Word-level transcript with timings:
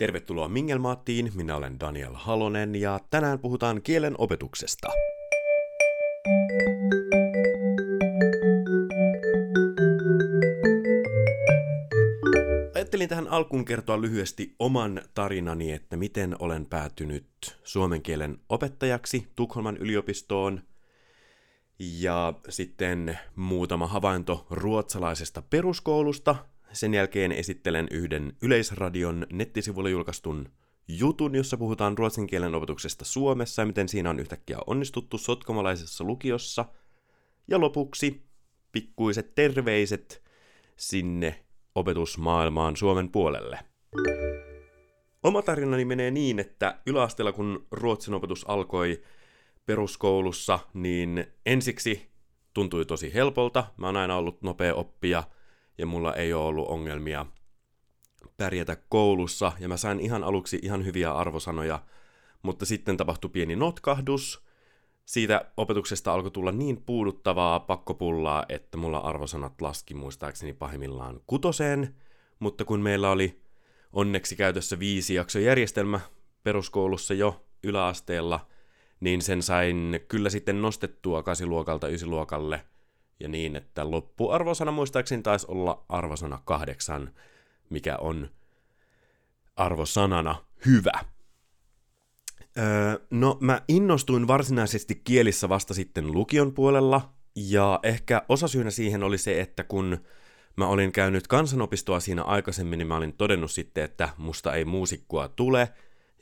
Tervetuloa 0.00 0.48
Mingelmaattiin, 0.48 1.32
minä 1.34 1.56
olen 1.56 1.80
Daniel 1.80 2.12
Halonen 2.14 2.74
ja 2.74 3.00
tänään 3.10 3.38
puhutaan 3.38 3.82
kielen 3.82 4.14
opetuksesta. 4.18 4.88
Ajattelin 12.74 13.08
tähän 13.08 13.28
alkuun 13.28 13.64
kertoa 13.64 14.00
lyhyesti 14.00 14.54
oman 14.58 15.02
tarinani, 15.14 15.72
että 15.72 15.96
miten 15.96 16.36
olen 16.38 16.66
päätynyt 16.66 17.58
suomen 17.64 18.02
kielen 18.02 18.38
opettajaksi 18.48 19.28
Tukholman 19.36 19.76
yliopistoon. 19.76 20.62
Ja 21.78 22.34
sitten 22.48 23.18
muutama 23.36 23.86
havainto 23.86 24.46
ruotsalaisesta 24.50 25.42
peruskoulusta, 25.42 26.36
sen 26.72 26.94
jälkeen 26.94 27.32
esittelen 27.32 27.88
yhden 27.90 28.32
Yleisradion 28.42 29.26
nettisivulla 29.32 29.88
julkaistun 29.88 30.48
jutun, 30.88 31.34
jossa 31.34 31.56
puhutaan 31.56 31.98
ruotsin 31.98 32.26
kielen 32.26 32.54
opetuksesta 32.54 33.04
Suomessa 33.04 33.62
ja 33.62 33.66
miten 33.66 33.88
siinä 33.88 34.10
on 34.10 34.18
yhtäkkiä 34.20 34.58
onnistuttu 34.66 35.18
sotkamalaisessa 35.18 36.04
lukiossa. 36.04 36.64
Ja 37.48 37.60
lopuksi 37.60 38.22
pikkuiset 38.72 39.34
terveiset 39.34 40.22
sinne 40.76 41.44
opetusmaailmaan 41.74 42.76
Suomen 42.76 43.08
puolelle. 43.08 43.58
Oma 45.22 45.42
tarinani 45.42 45.84
menee 45.84 46.10
niin, 46.10 46.38
että 46.38 46.80
yläasteella 46.86 47.32
kun 47.32 47.66
ruotsin 47.70 48.14
opetus 48.14 48.44
alkoi 48.48 49.02
peruskoulussa, 49.66 50.58
niin 50.74 51.26
ensiksi 51.46 52.10
tuntui 52.54 52.84
tosi 52.84 53.14
helpolta. 53.14 53.64
Mä 53.76 53.86
oon 53.86 53.96
aina 53.96 54.16
ollut 54.16 54.42
nopea 54.42 54.74
oppija– 54.74 55.22
ja 55.80 55.86
mulla 55.86 56.14
ei 56.14 56.32
ole 56.32 56.44
ollut 56.44 56.68
ongelmia 56.68 57.26
pärjätä 58.36 58.76
koulussa, 58.88 59.52
ja 59.58 59.68
mä 59.68 59.76
sain 59.76 60.00
ihan 60.00 60.24
aluksi 60.24 60.58
ihan 60.62 60.84
hyviä 60.84 61.12
arvosanoja, 61.12 61.82
mutta 62.42 62.66
sitten 62.66 62.96
tapahtui 62.96 63.30
pieni 63.30 63.56
notkahdus, 63.56 64.44
siitä 65.04 65.44
opetuksesta 65.56 66.12
alkoi 66.12 66.30
tulla 66.30 66.52
niin 66.52 66.82
puuduttavaa 66.82 67.60
pakkopullaa, 67.60 68.44
että 68.48 68.76
mulla 68.76 68.98
arvosanat 68.98 69.60
laski 69.60 69.94
muistaakseni 69.94 70.52
pahimmillaan 70.52 71.20
kutoseen, 71.26 71.96
mutta 72.38 72.64
kun 72.64 72.80
meillä 72.80 73.10
oli 73.10 73.40
onneksi 73.92 74.36
käytössä 74.36 74.78
viisi 74.78 75.14
jaksojärjestelmä 75.14 76.00
peruskoulussa 76.42 77.14
jo 77.14 77.44
yläasteella, 77.62 78.46
niin 79.00 79.22
sen 79.22 79.42
sain 79.42 80.00
kyllä 80.08 80.30
sitten 80.30 80.62
nostettua 80.62 81.22
kasiluokalta 81.22 81.88
ysiluokalle 81.88 82.64
ja 83.20 83.28
niin, 83.28 83.56
että 83.56 83.90
loppuarvosana 83.90 84.70
muistaakseni 84.70 85.22
taisi 85.22 85.46
olla 85.48 85.84
arvosana 85.88 86.38
kahdeksan, 86.44 87.10
mikä 87.70 87.96
on 87.96 88.30
arvosanana 89.56 90.44
hyvä. 90.66 90.92
Öö, 92.58 92.98
no 93.10 93.38
mä 93.40 93.62
innostuin 93.68 94.28
varsinaisesti 94.28 95.00
kielissä 95.04 95.48
vasta 95.48 95.74
sitten 95.74 96.12
lukion 96.12 96.54
puolella, 96.54 97.12
ja 97.36 97.80
ehkä 97.82 98.22
osasyynä 98.28 98.70
siihen 98.70 99.02
oli 99.02 99.18
se, 99.18 99.40
että 99.40 99.64
kun 99.64 99.98
mä 100.56 100.66
olin 100.66 100.92
käynyt 100.92 101.26
kansanopistoa 101.26 102.00
siinä 102.00 102.22
aikaisemmin, 102.22 102.78
niin 102.78 102.86
mä 102.86 102.96
olin 102.96 103.12
todennut 103.12 103.50
sitten, 103.50 103.84
että 103.84 104.08
musta 104.18 104.54
ei 104.54 104.64
muusikkoa 104.64 105.28
tule, 105.28 105.68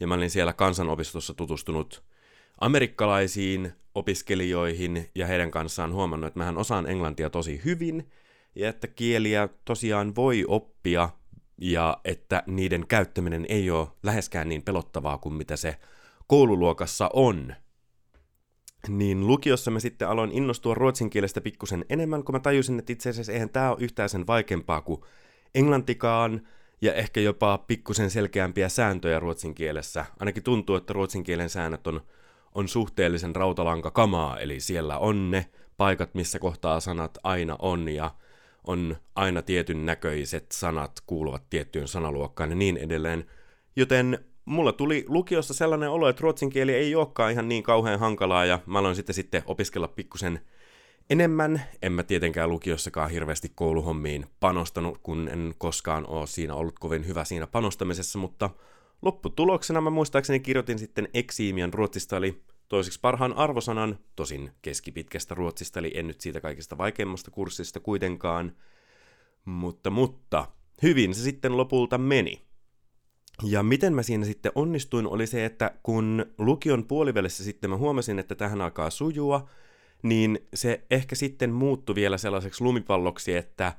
ja 0.00 0.06
mä 0.06 0.14
olin 0.14 0.30
siellä 0.30 0.52
kansanopistossa 0.52 1.34
tutustunut 1.34 2.02
amerikkalaisiin 2.58 3.72
opiskelijoihin 3.94 5.10
ja 5.14 5.26
heidän 5.26 5.50
kanssaan 5.50 5.92
huomannut, 5.92 6.28
että 6.28 6.38
mähän 6.38 6.58
osaan 6.58 6.90
englantia 6.90 7.30
tosi 7.30 7.60
hyvin 7.64 8.10
ja 8.54 8.68
että 8.68 8.86
kieliä 8.88 9.48
tosiaan 9.64 10.16
voi 10.16 10.44
oppia 10.48 11.08
ja 11.60 12.00
että 12.04 12.42
niiden 12.46 12.86
käyttäminen 12.86 13.46
ei 13.48 13.70
ole 13.70 13.88
läheskään 14.02 14.48
niin 14.48 14.62
pelottavaa 14.62 15.18
kuin 15.18 15.34
mitä 15.34 15.56
se 15.56 15.78
koululuokassa 16.26 17.10
on. 17.12 17.54
Niin 18.88 19.26
lukiossa 19.26 19.70
mä 19.70 19.80
sitten 19.80 20.08
aloin 20.08 20.32
innostua 20.32 20.74
ruotsin 20.74 21.10
kielestä 21.10 21.40
pikkusen 21.40 21.84
enemmän, 21.88 22.24
kun 22.24 22.34
mä 22.34 22.40
tajusin, 22.40 22.78
että 22.78 22.92
itse 22.92 23.10
asiassa 23.10 23.32
eihän 23.32 23.50
tämä 23.50 23.70
ole 23.70 23.78
yhtään 23.80 24.08
sen 24.08 24.26
vaikeampaa 24.26 24.80
kuin 24.80 25.00
englantikaan, 25.54 26.48
ja 26.80 26.94
ehkä 26.94 27.20
jopa 27.20 27.58
pikkusen 27.58 28.10
selkeämpiä 28.10 28.68
sääntöjä 28.68 29.20
ruotsin 29.20 29.54
kielessä. 29.54 30.04
Ainakin 30.20 30.42
tuntuu, 30.42 30.76
että 30.76 30.92
ruotsin 30.92 31.24
kielen 31.24 31.50
säännöt 31.50 31.86
on 31.86 32.00
on 32.54 32.68
suhteellisen 32.68 33.36
rautalanka 33.36 33.90
kamaa, 33.90 34.38
eli 34.38 34.60
siellä 34.60 34.98
on 34.98 35.30
ne 35.30 35.46
paikat, 35.76 36.14
missä 36.14 36.38
kohtaa 36.38 36.80
sanat 36.80 37.18
aina 37.22 37.56
on, 37.58 37.88
ja 37.88 38.10
on 38.64 38.96
aina 39.14 39.42
tietyn 39.42 39.86
näköiset 39.86 40.52
sanat 40.52 40.92
kuuluvat 41.06 41.42
tiettyyn 41.50 41.88
sanaluokkaan 41.88 42.50
ja 42.50 42.56
niin 42.56 42.76
edelleen. 42.76 43.24
Joten 43.76 44.18
mulla 44.44 44.72
tuli 44.72 45.04
lukiossa 45.08 45.54
sellainen 45.54 45.90
olo, 45.90 46.08
että 46.08 46.22
ruotsin 46.22 46.50
kieli 46.50 46.74
ei 46.74 46.94
olekaan 46.94 47.32
ihan 47.32 47.48
niin 47.48 47.62
kauhean 47.62 48.00
hankalaa, 48.00 48.44
ja 48.44 48.58
mä 48.66 48.78
aloin 48.78 48.96
sitten 48.96 49.14
sitten 49.14 49.42
opiskella 49.46 49.88
pikkusen 49.88 50.40
enemmän. 51.10 51.62
En 51.82 51.92
mä 51.92 52.02
tietenkään 52.02 52.50
lukiossakaan 52.50 53.10
hirveästi 53.10 53.52
kouluhommiin 53.54 54.26
panostanut, 54.40 54.98
kun 55.02 55.28
en 55.28 55.54
koskaan 55.58 56.06
ole 56.06 56.26
siinä 56.26 56.54
ollut 56.54 56.78
kovin 56.78 57.06
hyvä 57.06 57.24
siinä 57.24 57.46
panostamisessa, 57.46 58.18
mutta 58.18 58.50
Lopputuloksena 59.02 59.80
mä 59.80 59.90
muistaakseni 59.90 60.40
kirjoitin 60.40 60.78
sitten 60.78 61.08
Eksiimian 61.14 61.74
ruotsista, 61.74 62.16
eli 62.16 62.42
toiseksi 62.68 63.00
parhaan 63.00 63.32
arvosanan, 63.32 63.98
tosin 64.16 64.50
keskipitkästä 64.62 65.34
ruotsista, 65.34 65.78
eli 65.78 65.92
en 65.94 66.06
nyt 66.06 66.20
siitä 66.20 66.40
kaikista 66.40 66.78
vaikeimmasta 66.78 67.30
kurssista 67.30 67.80
kuitenkaan. 67.80 68.56
Mutta, 69.44 69.90
mutta, 69.90 70.48
hyvin 70.82 71.14
se 71.14 71.22
sitten 71.22 71.56
lopulta 71.56 71.98
meni. 71.98 72.48
Ja 73.42 73.62
miten 73.62 73.94
mä 73.94 74.02
siinä 74.02 74.24
sitten 74.24 74.52
onnistuin 74.54 75.06
oli 75.06 75.26
se, 75.26 75.44
että 75.44 75.74
kun 75.82 76.26
lukion 76.38 76.84
puolivälissä 76.84 77.44
sitten 77.44 77.70
mä 77.70 77.76
huomasin, 77.76 78.18
että 78.18 78.34
tähän 78.34 78.60
alkaa 78.60 78.90
sujua, 78.90 79.48
niin 80.02 80.38
se 80.54 80.86
ehkä 80.90 81.14
sitten 81.14 81.52
muuttui 81.52 81.94
vielä 81.94 82.18
sellaiseksi 82.18 82.64
lumipalloksi, 82.64 83.36
että 83.36 83.72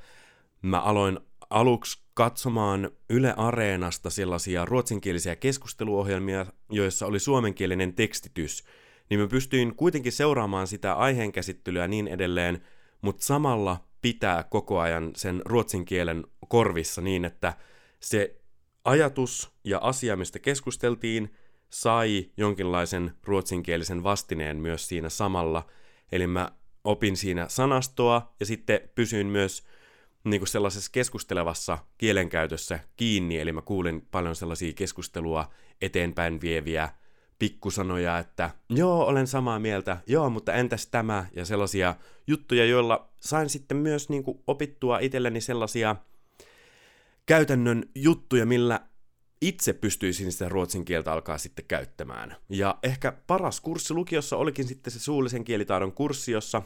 mä 0.62 0.81
aloin 0.81 1.19
aluksi 1.50 2.04
katsomaan 2.14 2.92
Yle 3.10 3.34
Areenasta 3.38 4.10
sellaisia 4.10 4.66
ruotsinkielisiä 4.66 5.36
keskusteluohjelmia, 5.36 6.46
joissa 6.72 7.06
oli 7.06 7.20
suomenkielinen 7.20 7.94
tekstitys, 7.94 8.64
niin 9.10 9.20
mä 9.20 9.28
pystyin 9.28 9.76
kuitenkin 9.76 10.12
seuraamaan 10.12 10.68
sitä 10.68 10.94
aiheen 10.94 11.32
käsittelyä 11.32 11.88
niin 11.88 12.08
edelleen, 12.08 12.62
mutta 13.02 13.26
samalla 13.26 13.88
pitää 14.02 14.44
koko 14.44 14.80
ajan 14.80 15.12
sen 15.16 15.42
ruotsin 15.46 15.86
kielen 15.86 16.24
korvissa 16.48 17.02
niin, 17.02 17.26
että 17.26 17.54
se 18.00 18.36
ajatus 18.84 19.50
ja 19.64 19.80
asia, 19.80 20.16
mistä 20.16 20.40
keskusteltiin, 20.40 21.34
sai 21.70 22.32
jonkinlaisen 22.38 23.14
ruotsinkielisen 23.24 24.04
vastineen 24.04 24.58
myös 24.58 24.88
siinä 24.88 25.09
samalla. 25.09 25.68
Eli 26.12 26.28
mä 26.28 26.52
opin 26.84 27.18
siinä 27.18 27.46
sanastoa 27.50 28.34
ja 28.40 28.46
sitten 28.46 28.82
pysyin 28.96 29.28
myös 29.28 29.64
niin 30.24 30.40
kuin 30.40 30.47
sellaisessa 30.47 30.91
keskustelevassa 30.91 31.78
kielenkäytössä 31.97 32.80
kiinni, 32.96 33.40
eli 33.40 33.52
mä 33.52 33.62
kuulin 33.62 34.07
paljon 34.12 34.35
sellaisia 34.35 34.74
keskustelua 34.74 35.50
eteenpäin 35.81 36.41
vieviä 36.41 36.90
pikkusanoja, 37.40 38.19
että 38.19 38.50
joo, 38.69 39.06
olen 39.06 39.28
samaa 39.28 39.59
mieltä, 39.59 39.97
joo, 40.08 40.29
mutta 40.29 40.53
entäs 40.53 40.88
tämä, 40.88 41.25
ja 41.35 41.46
sellaisia 41.46 41.96
juttuja, 42.28 42.66
joilla 42.66 43.09
sain 43.19 43.50
sitten 43.50 43.78
myös 43.78 44.09
niin 44.09 44.24
kuin 44.24 44.44
opittua 44.47 45.00
itselleni 45.00 45.41
sellaisia 45.41 45.96
käytännön 47.25 47.84
juttuja, 47.96 48.46
millä 48.46 48.79
itse 49.41 49.74
pystyisin 49.74 50.31
sitä 50.31 50.50
ruotsin 50.50 50.85
kieltä 50.85 51.12
alkaa 51.12 51.38
sitten 51.38 51.66
käyttämään. 51.66 52.35
Ja 52.50 52.78
ehkä 52.84 53.12
paras 53.28 53.62
kurssi 53.62 53.94
lukiossa 53.94 54.38
olikin 54.38 54.68
sitten 54.68 54.94
se 54.94 55.00
suullisen 55.00 55.44
kielitaidon 55.44 55.91
kurssi, 55.91 56.31
jossa 56.31 56.62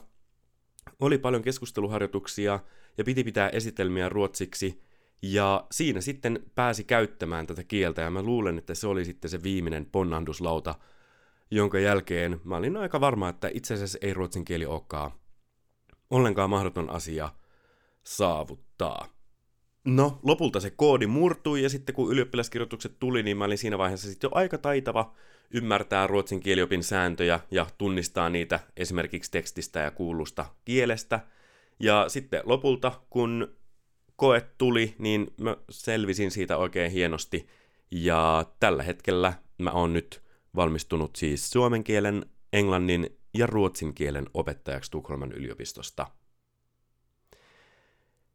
oli 1.00 1.18
paljon 1.18 1.42
keskusteluharjoituksia, 1.42 2.59
ja 2.98 3.04
piti 3.04 3.24
pitää 3.24 3.50
esitelmiä 3.50 4.09
ruotsiksi, 4.09 4.84
ja 5.22 5.68
siinä 5.72 6.02
sitten 6.02 6.44
pääsi 6.56 6.84
käyttämään 6.84 7.48
tätä 7.48 7.64
kieltä, 7.64 8.02
ja 8.02 8.09
mä 8.09 8.22
luulen, 8.22 8.58
että 8.58 8.76
se 8.76 8.88
oli 8.88 9.06
sitten 9.06 9.30
se 9.30 9.44
viimeinen 9.44 9.86
ponnahduslauta, 9.86 10.75
jonka 11.51 11.80
jälkeen 11.80 12.42
mä 12.44 12.57
olin 12.57 12.78
aika 12.78 13.01
varma, 13.01 13.30
että 13.30 13.50
itse 13.54 13.74
asiassa 13.74 13.98
ei 14.01 14.13
ruotsin 14.13 14.45
kieli 14.45 14.66
olekaan 14.66 15.12
ollenkaan 16.10 16.50
mahdoton 16.50 16.90
asia 16.90 17.30
saavuttaa. 18.04 19.12
No, 19.85 20.19
lopulta 20.24 20.59
se 20.59 20.69
koodi 20.69 21.07
murtui, 21.07 21.63
ja 21.63 21.69
sitten 21.69 21.95
kun 21.95 22.12
ylioppilaskirjoitukset 22.12 23.00
tuli, 23.00 23.24
niin 23.24 23.38
mä 23.38 23.45
olin 23.45 23.57
siinä 23.57 23.77
vaiheessa 23.77 24.09
sitten 24.09 24.27
jo 24.27 24.38
aika 24.38 24.57
taitava 24.57 25.13
ymmärtää 25.51 26.07
ruotsin 26.07 26.39
kieliopin 26.39 26.83
sääntöjä 26.83 27.39
ja 27.51 27.65
tunnistaa 27.77 28.30
niitä 28.30 28.59
esimerkiksi 28.77 29.31
tekstistä 29.31 29.80
ja 29.80 29.91
kuulusta 29.91 30.45
kielestä– 30.65 31.19
ja 31.80 32.06
sitten 32.07 32.41
lopulta, 32.45 33.01
kun 33.09 33.56
koe 34.15 34.41
tuli, 34.57 34.95
niin 34.97 35.33
mä 35.38 35.57
selvisin 35.69 36.31
siitä 36.31 36.57
oikein 36.57 36.91
hienosti. 36.91 37.47
Ja 37.91 38.45
tällä 38.59 38.83
hetkellä 38.83 39.33
mä 39.57 39.71
oon 39.71 39.94
nyt 39.94 40.21
valmistunut 40.56 41.15
siis 41.15 41.50
suomen 41.50 41.83
kielen, 41.83 42.25
englannin 42.53 43.18
ja 43.33 43.47
ruotsin 43.47 43.94
kielen 43.94 44.25
opettajaksi 44.33 44.91
Tukholman 44.91 45.31
yliopistosta. 45.31 46.07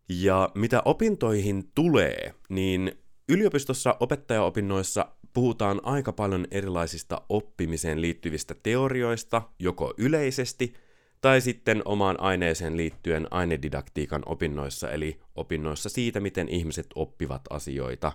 Ja 0.08 0.50
mitä 0.55 0.82
opintoihin 0.84 1.70
tulee, 1.75 2.34
niin 2.49 2.93
yliopistossa 3.28 3.96
opettajaopinnoissa 4.00 5.06
puhutaan 5.32 5.81
aika 5.82 6.12
paljon 6.12 6.46
erilaisista 6.50 7.20
oppimiseen 7.28 8.00
liittyvistä 8.00 8.55
teorioista, 8.62 9.43
joko 9.58 9.94
yleisesti 9.99 10.75
tai 11.20 11.40
sitten 11.40 11.82
omaan 11.84 12.20
aineeseen 12.20 12.76
liittyen 12.76 13.28
ainedidaktiikan 13.31 14.22
opinnoissa, 14.26 14.90
eli 14.90 15.20
opinnoissa 15.34 15.88
siitä, 15.88 16.20
miten 16.20 16.49
ihmiset 16.49 16.87
oppivat 16.94 17.43
asioita. 17.50 18.12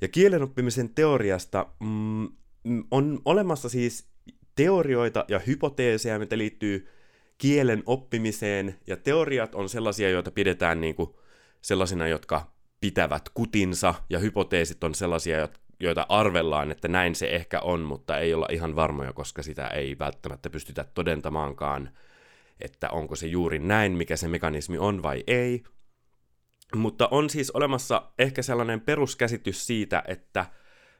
Ja 0.00 0.08
kielen 0.08 0.42
oppimisen 0.42 0.88
teoriasta 0.94 1.66
mm, 1.80 2.28
on 2.90 3.20
olemassa 3.24 3.68
siis 3.68 4.06
teorioita 4.54 5.24
ja 5.28 5.38
hypoteeseja, 5.38 6.18
mitä 6.18 6.38
liittyy 6.38 6.88
kielen 7.38 7.82
oppimiseen, 7.86 8.78
ja 8.86 8.96
teoriat 8.96 9.54
on 9.54 9.68
sellaisia, 9.68 10.10
joita 10.10 10.30
pidetään 10.30 10.80
niin 10.80 10.94
kuin 10.94 11.10
sellaisina, 11.64 12.08
jotka 12.08 12.52
pitävät 12.80 13.28
kutinsa, 13.34 13.94
ja 14.10 14.18
hypoteesit 14.18 14.84
on 14.84 14.94
sellaisia, 14.94 15.48
joita 15.80 16.06
arvellaan, 16.08 16.70
että 16.70 16.88
näin 16.88 17.14
se 17.14 17.26
ehkä 17.26 17.60
on, 17.60 17.80
mutta 17.80 18.18
ei 18.18 18.34
olla 18.34 18.46
ihan 18.50 18.76
varmoja, 18.76 19.12
koska 19.12 19.42
sitä 19.42 19.66
ei 19.66 19.98
välttämättä 19.98 20.50
pystytä 20.50 20.84
todentamaankaan, 20.94 21.90
että 22.60 22.90
onko 22.90 23.16
se 23.16 23.26
juuri 23.26 23.58
näin, 23.58 23.92
mikä 23.92 24.16
se 24.16 24.28
mekanismi 24.28 24.78
on 24.78 25.02
vai 25.02 25.24
ei. 25.26 25.62
Mutta 26.74 27.08
on 27.10 27.30
siis 27.30 27.50
olemassa 27.50 28.02
ehkä 28.18 28.42
sellainen 28.42 28.80
peruskäsitys 28.80 29.66
siitä, 29.66 30.02
että 30.08 30.46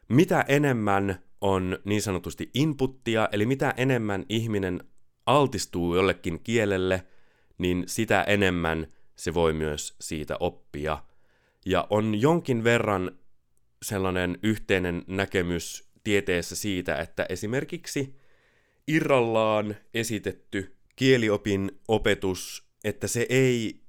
mitä 0.09 0.45
enemmän 0.47 1.19
on 1.41 1.79
niin 1.83 2.01
sanotusti 2.01 2.49
inputtia, 2.53 3.29
eli 3.31 3.45
mitä 3.45 3.73
enemmän 3.77 4.25
ihminen 4.29 4.83
altistuu 5.25 5.95
jollekin 5.95 6.39
kielelle, 6.43 7.05
niin 7.57 7.83
sitä 7.87 8.23
enemmän 8.23 8.87
se 9.15 9.33
voi 9.33 9.53
myös 9.53 9.95
siitä 10.01 10.37
oppia. 10.39 11.03
Ja 11.65 11.87
on 11.89 12.21
jonkin 12.21 12.63
verran 12.63 13.11
sellainen 13.83 14.39
yhteinen 14.43 15.03
näkemys 15.07 15.89
tieteessä 16.03 16.55
siitä, 16.55 16.95
että 16.95 17.25
esimerkiksi 17.29 18.15
irrallaan 18.87 19.75
esitetty 19.93 20.75
kieliopin 20.95 21.79
opetus, 21.87 22.63
että 22.83 23.07
se 23.07 23.25
ei, 23.29 23.81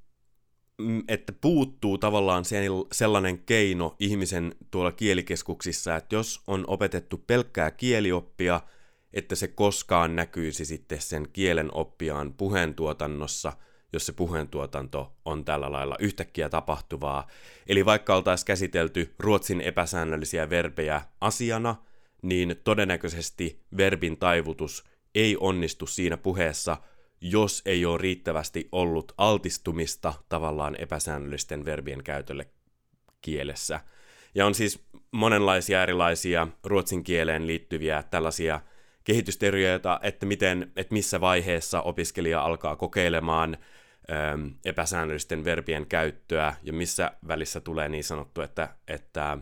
mm, 0.78 1.02
että 1.08 1.32
puuttuu 1.32 1.98
tavallaan 1.98 2.44
sellainen 2.92 3.38
keino 3.38 3.96
ihmisen 3.98 4.54
tuolla 4.70 4.92
kielikeskuksissa, 4.92 5.96
että 5.96 6.16
jos 6.16 6.40
on 6.46 6.64
opetettu 6.66 7.24
pelkkää 7.26 7.70
kielioppia, 7.70 8.60
että 9.12 9.34
se 9.34 9.48
koskaan 9.48 10.16
näkyisi 10.16 10.64
sitten 10.64 11.00
sen 11.00 11.28
kielen 11.32 11.74
oppiaan 11.74 12.32
puheentuotannossa– 12.32 13.52
jos 13.92 14.06
se 14.06 14.12
puheentuotanto 14.12 15.16
on 15.24 15.44
tällä 15.44 15.72
lailla 15.72 15.96
yhtäkkiä 16.00 16.48
tapahtuvaa. 16.48 17.26
Eli 17.66 17.84
vaikka 17.84 18.14
oltaisiin 18.14 18.46
käsitelty 18.46 19.14
ruotsin 19.18 19.60
epäsäännöllisiä 19.60 20.50
verbejä 20.50 21.02
asiana, 21.20 21.76
niin 22.22 22.56
todennäköisesti 22.64 23.62
verbin 23.76 24.16
taivutus 24.16 24.84
ei 25.14 25.36
onnistu 25.40 25.86
siinä 25.86 26.16
puheessa, 26.16 26.76
jos 27.20 27.62
ei 27.64 27.86
ole 27.86 27.98
riittävästi 27.98 28.68
ollut 28.72 29.12
altistumista 29.18 30.14
tavallaan 30.28 30.76
epäsäännöllisten 30.80 31.64
verbien 31.64 32.02
käytölle 32.04 32.46
kielessä. 33.20 33.80
Ja 34.34 34.46
on 34.46 34.54
siis 34.54 34.84
monenlaisia 35.12 35.82
erilaisia 35.82 36.48
ruotsin 36.64 37.04
kieleen 37.04 37.46
liittyviä 37.46 38.02
tällaisia 38.02 38.60
kehitysteorioita, 39.06 40.00
että, 40.02 40.26
miten, 40.26 40.72
että 40.76 40.94
missä 40.94 41.20
vaiheessa 41.20 41.82
opiskelija 41.82 42.42
alkaa 42.42 42.76
kokeilemaan 42.76 43.56
Ähm, 44.10 44.46
epäsäännöllisten 44.64 45.44
verbien 45.44 45.86
käyttöä 45.86 46.54
ja 46.62 46.72
missä 46.72 47.10
välissä 47.28 47.60
tulee 47.60 47.88
niin 47.88 48.04
sanottu, 48.04 48.40
että, 48.40 48.68
että 48.88 49.38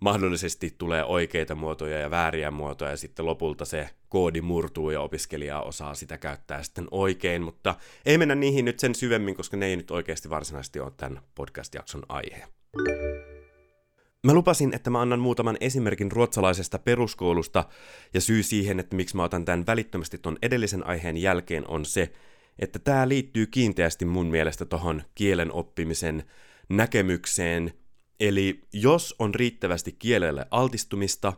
mahdollisesti 0.00 0.74
tulee 0.78 1.04
oikeita 1.04 1.54
muotoja 1.54 1.98
ja 1.98 2.10
vääriä 2.10 2.50
muotoja 2.50 2.90
ja 2.90 2.96
sitten 2.96 3.26
lopulta 3.26 3.64
se 3.64 3.90
koodi 4.08 4.40
murtuu 4.40 4.90
ja 4.90 5.00
opiskelija 5.00 5.60
osaa 5.60 5.94
sitä 5.94 6.18
käyttää 6.18 6.62
sitten 6.62 6.88
oikein, 6.90 7.42
mutta 7.42 7.74
ei 8.06 8.18
mennä 8.18 8.34
niihin 8.34 8.64
nyt 8.64 8.78
sen 8.78 8.94
syvemmin, 8.94 9.34
koska 9.34 9.56
ne 9.56 9.66
ei 9.66 9.76
nyt 9.76 9.90
oikeasti 9.90 10.30
varsinaisesti 10.30 10.80
ole 10.80 10.92
tämän 10.96 11.22
podcast-jakson 11.34 12.02
aihe. 12.08 12.44
Mä 14.26 14.34
lupasin, 14.34 14.74
että 14.74 14.90
mä 14.90 15.00
annan 15.00 15.20
muutaman 15.20 15.56
esimerkin 15.60 16.12
ruotsalaisesta 16.12 16.78
peruskoulusta, 16.78 17.64
ja 18.14 18.20
syy 18.20 18.42
siihen, 18.42 18.80
että 18.80 18.96
miksi 18.96 19.16
mä 19.16 19.24
otan 19.24 19.44
tämän 19.44 19.66
välittömästi 19.66 20.18
ton 20.18 20.38
edellisen 20.42 20.86
aiheen 20.86 21.16
jälkeen 21.16 21.68
on 21.68 21.84
se, 21.84 22.12
että 22.58 22.78
tämä 22.78 23.08
liittyy 23.08 23.46
kiinteästi 23.46 24.04
mun 24.04 24.26
mielestä 24.26 24.64
tohon 24.64 25.02
kielen 25.14 25.52
oppimisen 25.52 26.24
näkemykseen, 26.68 27.72
eli 28.20 28.60
jos 28.72 29.14
on 29.18 29.34
riittävästi 29.34 29.92
kielelle 29.92 30.46
altistumista 30.50 31.32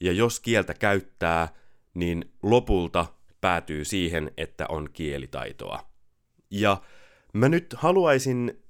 ja 0.00 0.12
jos 0.12 0.40
kieltä 0.40 0.74
käyttää, 0.74 1.48
niin 1.94 2.32
lopulta 2.42 3.06
päätyy 3.40 3.84
siihen, 3.84 4.30
että 4.36 4.66
on 4.68 4.88
kielitaitoa. 4.92 5.90
Ja 6.50 6.82
mä 7.32 7.48
nyt 7.48 7.74
haluaisin 7.78 8.63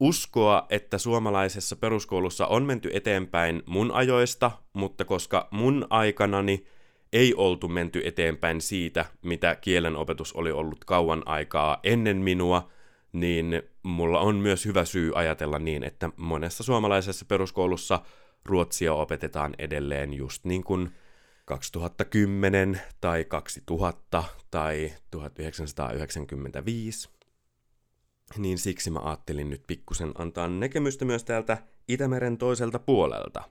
uskoa, 0.00 0.66
että 0.70 0.98
suomalaisessa 0.98 1.76
peruskoulussa 1.76 2.46
on 2.46 2.62
menty 2.62 2.90
eteenpäin 2.92 3.62
mun 3.66 3.90
ajoista, 3.90 4.50
mutta 4.72 5.04
koska 5.04 5.48
mun 5.50 5.86
aikanani 5.90 6.66
ei 7.12 7.34
oltu 7.34 7.68
menty 7.68 8.02
eteenpäin 8.04 8.60
siitä, 8.60 9.04
mitä 9.22 9.54
kielen 9.54 9.96
opetus 9.96 10.32
oli 10.32 10.50
ollut 10.50 10.84
kauan 10.84 11.22
aikaa 11.26 11.80
ennen 11.82 12.16
minua, 12.16 12.70
niin 13.12 13.62
mulla 13.82 14.20
on 14.20 14.36
myös 14.36 14.64
hyvä 14.64 14.84
syy 14.84 15.12
ajatella 15.14 15.58
niin, 15.58 15.84
että 15.84 16.10
monessa 16.16 16.62
suomalaisessa 16.62 17.24
peruskoulussa 17.24 18.00
ruotsia 18.44 18.94
opetetaan 18.94 19.54
edelleen 19.58 20.14
just 20.14 20.44
niin 20.44 20.64
kuin 20.64 20.90
2010 21.44 22.80
tai 23.00 23.24
2000 23.24 24.24
tai 24.50 24.92
1995. 25.10 27.17
Niin 28.36 28.58
siksi 28.58 28.90
mä 28.90 29.00
ajattelin 29.02 29.50
nyt 29.50 29.62
pikkusen 29.66 30.12
antaa 30.18 30.48
näkemystä 30.48 31.04
myös 31.04 31.24
täältä 31.24 31.58
Itämeren 31.88 32.38
toiselta 32.38 32.78
puolelta. 32.78 33.42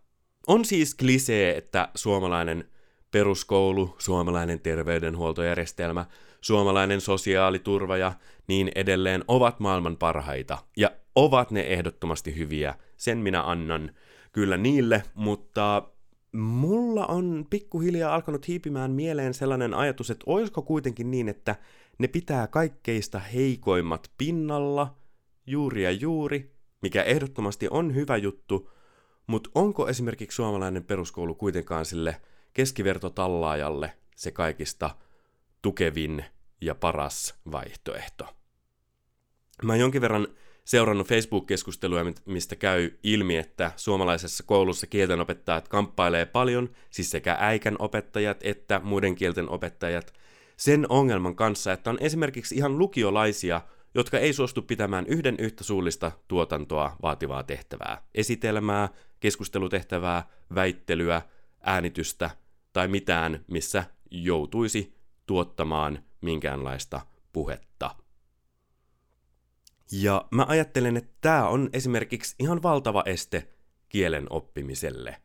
On 0.47 0.65
siis 0.65 0.95
klisee, 0.95 1.57
että 1.57 1.89
suomalainen 1.95 2.69
peruskoulu, 3.12 3.95
suomalainen 3.97 4.59
terveydenhuoltojärjestelmä, 4.59 6.06
suomalainen 6.41 7.01
sosiaaliturva 7.01 7.97
ja 7.97 8.13
niin 8.47 8.71
edelleen 8.75 9.24
ovat 9.27 9.59
maailman 9.59 9.97
parhaita. 9.97 10.57
Ja 10.77 10.91
ovat 11.15 11.51
ne 11.51 11.62
ehdottomasti 11.62 12.38
hyviä, 12.38 12.75
sen 12.97 13.18
minä 13.18 13.44
annan 13.44 13.91
kyllä 14.31 14.57
niille, 14.57 15.03
mutta 15.13 15.89
mulla 16.31 17.06
on 17.06 17.47
pikkuhiljaa 17.50 18.15
alkanut 18.15 18.48
hiipimään 18.48 18.91
mieleen 18.91 19.34
sellainen 19.34 19.74
ajatus, 19.74 20.10
että 20.10 20.24
olisiko 20.27 20.62
kuitenkin 20.62 21.12
niin, 21.12 21.29
että 21.29 21.55
ne 21.98 22.08
pitää 22.08 22.48
kaikkeista 22.48 23.20
heikoimmat 23.20 24.12
pinnalla, 24.18 24.98
juuri 25.46 25.84
ja 25.84 25.92
juuri, 25.92 26.56
mikä 26.82 27.04
ehdottomasti 27.04 27.68
on 27.72 27.96
hyvä 27.96 28.18
juttu, 28.18 28.72
mutta 29.27 29.50
onko 29.56 29.88
esimerkiksi 29.88 30.36
suomalainen 30.36 30.84
peruskoulu 30.84 31.36
kuitenkaan 31.36 31.86
sille 31.86 32.22
keskivertotallaajalle 32.54 33.94
se 34.16 34.32
kaikista 34.32 34.96
tukevin 35.62 36.25
ja 36.62 36.75
paras 36.75 37.36
vaihtoehto. 37.51 38.36
Mä 39.63 39.74
oon 39.74 39.80
jonkin 39.80 40.01
verran 40.01 40.27
seurannut 40.66 41.08
Facebook-keskusteluja, 41.08 42.06
mistä 42.25 42.56
käy 42.56 42.92
ilmi, 43.04 43.38
että 43.38 43.72
suomalaisessa 43.75 44.44
koulussa 44.44 44.88
kieltenopettajat 44.88 45.68
kamppailee 45.68 46.25
paljon, 46.25 46.70
siis 46.89 47.12
sekä 47.12 47.38
äikän 47.39 47.75
opettajat 47.80 48.38
että 48.42 48.82
muiden 48.84 49.16
kielten 49.16 49.50
opettajat, 49.50 50.13
sen 50.57 50.85
ongelman 50.89 51.35
kanssa, 51.35 51.73
että 51.73 51.89
on 51.89 51.97
esimerkiksi 52.01 52.55
ihan 52.55 52.77
lukiolaisia, 52.77 53.61
jotka 53.95 54.19
ei 54.19 54.33
suostu 54.33 54.61
pitämään 54.61 55.05
yhden 55.07 55.35
yhtä 55.39 55.63
suullista 55.63 56.11
tuotantoa 56.27 56.95
vaativaa 57.01 57.43
tehtävää, 57.43 58.01
esitelmää, 58.15 58.89
keskustelutehtävää, 59.19 60.29
väittelyä, 60.55 61.21
äänitystä 61.61 62.29
tai 62.73 62.87
mitään, 62.87 63.45
missä 63.47 63.83
joutuisi 64.11 64.97
tuottamaan 65.25 66.03
minkäänlaista 66.21 67.01
puhetta. 67.33 67.95
Ja 69.91 70.25
mä 70.31 70.45
ajattelen, 70.47 70.97
että 70.97 71.17
tämä 71.21 71.47
on 71.47 71.69
esimerkiksi 71.73 72.35
ihan 72.39 72.63
valtava 72.63 73.03
este 73.05 73.47
kielen 73.89 74.27
oppimiselle. 74.29 75.21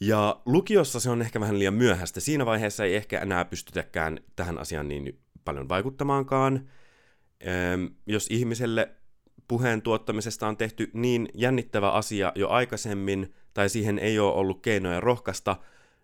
Ja 0.00 0.40
lukiossa 0.46 1.00
se 1.00 1.10
on 1.10 1.22
ehkä 1.22 1.40
vähän 1.40 1.58
liian 1.58 1.74
myöhäistä. 1.74 2.20
Siinä 2.20 2.46
vaiheessa 2.46 2.84
ei 2.84 2.96
ehkä 2.96 3.20
enää 3.20 3.44
pystytäkään 3.44 4.20
tähän 4.36 4.58
asiaan 4.58 4.88
niin 4.88 5.18
paljon 5.44 5.68
vaikuttamaankaan. 5.68 6.68
Jos 8.06 8.26
ihmiselle 8.30 8.90
puheen 9.48 9.82
tuottamisesta 9.82 10.48
on 10.48 10.56
tehty 10.56 10.90
niin 10.92 11.28
jännittävä 11.34 11.90
asia 11.90 12.32
jo 12.34 12.48
aikaisemmin, 12.48 13.34
tai 13.54 13.68
siihen 13.68 13.98
ei 13.98 14.18
ole 14.18 14.34
ollut 14.34 14.62
keinoja 14.62 15.00
rohkaista, 15.00 15.56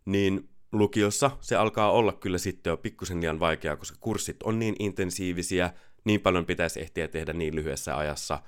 niin 0.04 0.48
lukiossa 0.72 1.30
se 1.40 1.56
alkaa 1.56 1.90
olla 1.90 2.12
kyllä 2.12 2.38
sitten 2.38 2.70
jo 2.70 2.76
pikkusen 2.76 3.20
liian 3.20 3.40
vaikeaa, 3.40 3.76
koska 3.76 3.96
kurssit 4.00 4.42
on 4.42 4.58
niin 4.58 4.76
intensiivisiä, 4.78 5.72
niin 6.04 6.20
paljon 6.20 6.46
pitäisi 6.46 6.80
ehtiä 6.80 7.08
tehdä 7.08 7.32
niin 7.32 7.54
lyhyessä 7.54 7.96
ajassa, 7.96 8.42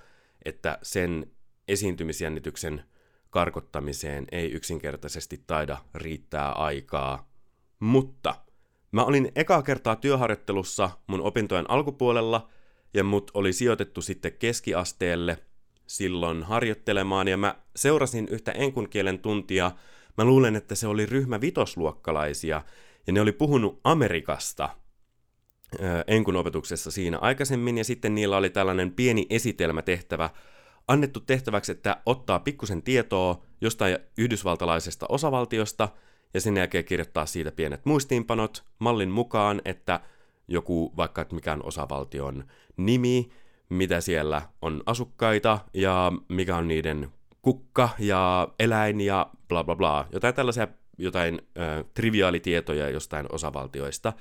että 0.45 0.79
sen 0.83 1.27
esiintymisjännityksen 1.69 2.85
karkottamiseen 3.35 4.27
ei 4.33 4.53
yksinkertaisesti 4.53 5.45
taida 5.47 5.79
riittää 5.95 6.53
aikaa. 6.53 7.29
Mutta 7.81 8.35
mä 8.93 9.05
olin 9.05 9.33
ekaa 9.37 9.63
kertaa 9.63 9.97
työharjoittelussa 9.97 10.91
mun 11.07 11.21
opintojen 11.21 11.71
alkupuolella 11.71 12.49
ja 12.95 13.05
mut 13.05 13.31
oli 13.35 13.53
sijoitettu 13.53 14.03
sitten 14.03 14.33
keskiasteelle 14.33 15.39
silloin 15.87 16.43
harjoittelemaan 16.43 17.29
ja 17.29 17.37
mä 17.37 17.55
seurasin 17.77 18.29
yhtä 18.29 18.53
enkun 18.53 18.89
kielen 18.89 19.19
tuntia. 19.19 19.73
Mä 20.19 20.25
luulen, 20.25 20.57
että 20.57 20.75
se 20.75 20.87
oli 20.87 21.07
ryhmä 21.07 21.41
vitosluokkalaisia 21.41 22.63
ja 23.07 23.13
ne 23.13 23.21
oli 23.21 23.33
puhunut 23.33 23.81
Amerikasta 23.85 24.69
enkun 26.07 26.37
opetuksessa 26.37 26.91
siinä 26.91 27.19
aikaisemmin 27.19 27.79
ja 27.79 27.85
sitten 27.85 28.15
niillä 28.15 28.37
oli 28.37 28.51
tällainen 28.51 28.93
pieni 28.93 29.27
esitelmätehtävä 29.31 30.31
annettu 30.89 31.21
tehtäväksi, 31.21 31.73
että 31.73 31.97
ottaa 32.07 32.39
pikkusen 32.39 32.83
tietoa 32.83 33.43
jostain 33.61 33.99
yhdysvaltalaisesta 34.19 35.07
osavaltiosta 35.09 35.89
ja 36.35 36.41
sen 36.41 36.57
jälkeen 36.57 36.85
kirjoittaa 36.85 37.27
siitä 37.27 37.53
pienet 37.53 37.87
muistiinpanot 37.87 38.65
mallin 38.79 39.11
mukaan, 39.11 39.63
että 39.65 40.01
joku 40.49 40.93
vaikka 40.97 41.23
että 41.23 41.35
mikä 41.35 41.53
on 41.53 41.65
osavaltion 41.65 42.45
nimi, 42.77 43.31
mitä 43.69 44.01
siellä 44.01 44.43
on 44.63 44.83
asukkaita 44.87 45.59
ja 45.75 46.13
mikä 46.29 46.57
on 46.57 46.69
niiden 46.69 47.09
kukka 47.43 47.89
ja 47.99 48.49
eläin 48.59 49.01
ja 49.01 49.27
bla 49.49 49.65
bla 49.65 49.77
bla. 49.77 50.07
Jotain 50.13 50.35
tällaisia 50.35 50.69
jotain 50.99 51.43
äh, 51.59 51.85
triviaalitietoja 51.95 52.91
jostain 52.91 53.27
osavaltioista. 53.33 54.13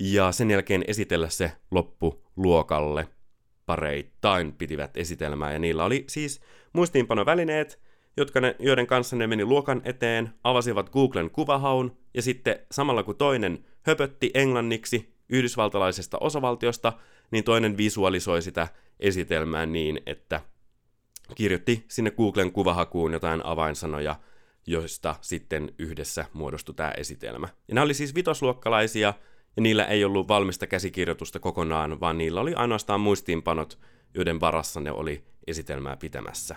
Ja 0.00 0.32
sen 0.32 0.50
jälkeen 0.50 0.84
esitellä 0.86 1.28
se 1.28 1.52
loppu 1.70 2.24
luokalle 2.36 3.08
pareittain 3.66 4.52
pitivät 4.52 4.96
esitelmää. 4.96 5.52
Ja 5.52 5.58
niillä 5.58 5.84
oli 5.84 6.04
siis 6.08 6.40
muistiinpanovälineet, 6.72 7.80
jotka 8.16 8.40
ne, 8.40 8.56
joiden 8.58 8.86
kanssa 8.86 9.16
ne 9.16 9.26
meni 9.26 9.44
luokan 9.44 9.82
eteen, 9.84 10.34
avasivat 10.44 10.90
Googlen 10.90 11.30
kuvahaun, 11.30 11.96
ja 12.14 12.22
sitten 12.22 12.58
samalla 12.70 13.02
kun 13.02 13.16
toinen 13.16 13.64
höpötti 13.82 14.30
englanniksi 14.34 15.14
yhdysvaltalaisesta 15.28 16.18
osavaltiosta, 16.18 16.92
niin 17.30 17.44
toinen 17.44 17.76
visualisoi 17.76 18.42
sitä 18.42 18.68
esitelmää 19.00 19.66
niin, 19.66 20.00
että 20.06 20.40
kirjoitti 21.34 21.84
sinne 21.88 22.10
Googlen 22.10 22.52
kuvahakuun 22.52 23.12
jotain 23.12 23.46
avainsanoja, 23.46 24.16
joista 24.66 25.16
sitten 25.20 25.74
yhdessä 25.78 26.24
muodostui 26.32 26.74
tämä 26.74 26.90
esitelmä. 26.96 27.48
Ja 27.68 27.74
nämä 27.74 27.84
oli 27.84 27.94
siis 27.94 28.14
vitosluokkalaisia, 28.14 29.14
ja 29.56 29.62
niillä 29.62 29.84
ei 29.84 30.04
ollut 30.04 30.28
valmista 30.28 30.66
käsikirjoitusta 30.66 31.40
kokonaan, 31.40 32.00
vaan 32.00 32.18
niillä 32.18 32.40
oli 32.40 32.54
ainoastaan 32.54 33.00
muistiinpanot, 33.00 33.78
joiden 34.14 34.40
varassa 34.40 34.80
ne 34.80 34.92
oli 34.92 35.24
esitelmää 35.46 35.96
pitämässä. 35.96 36.56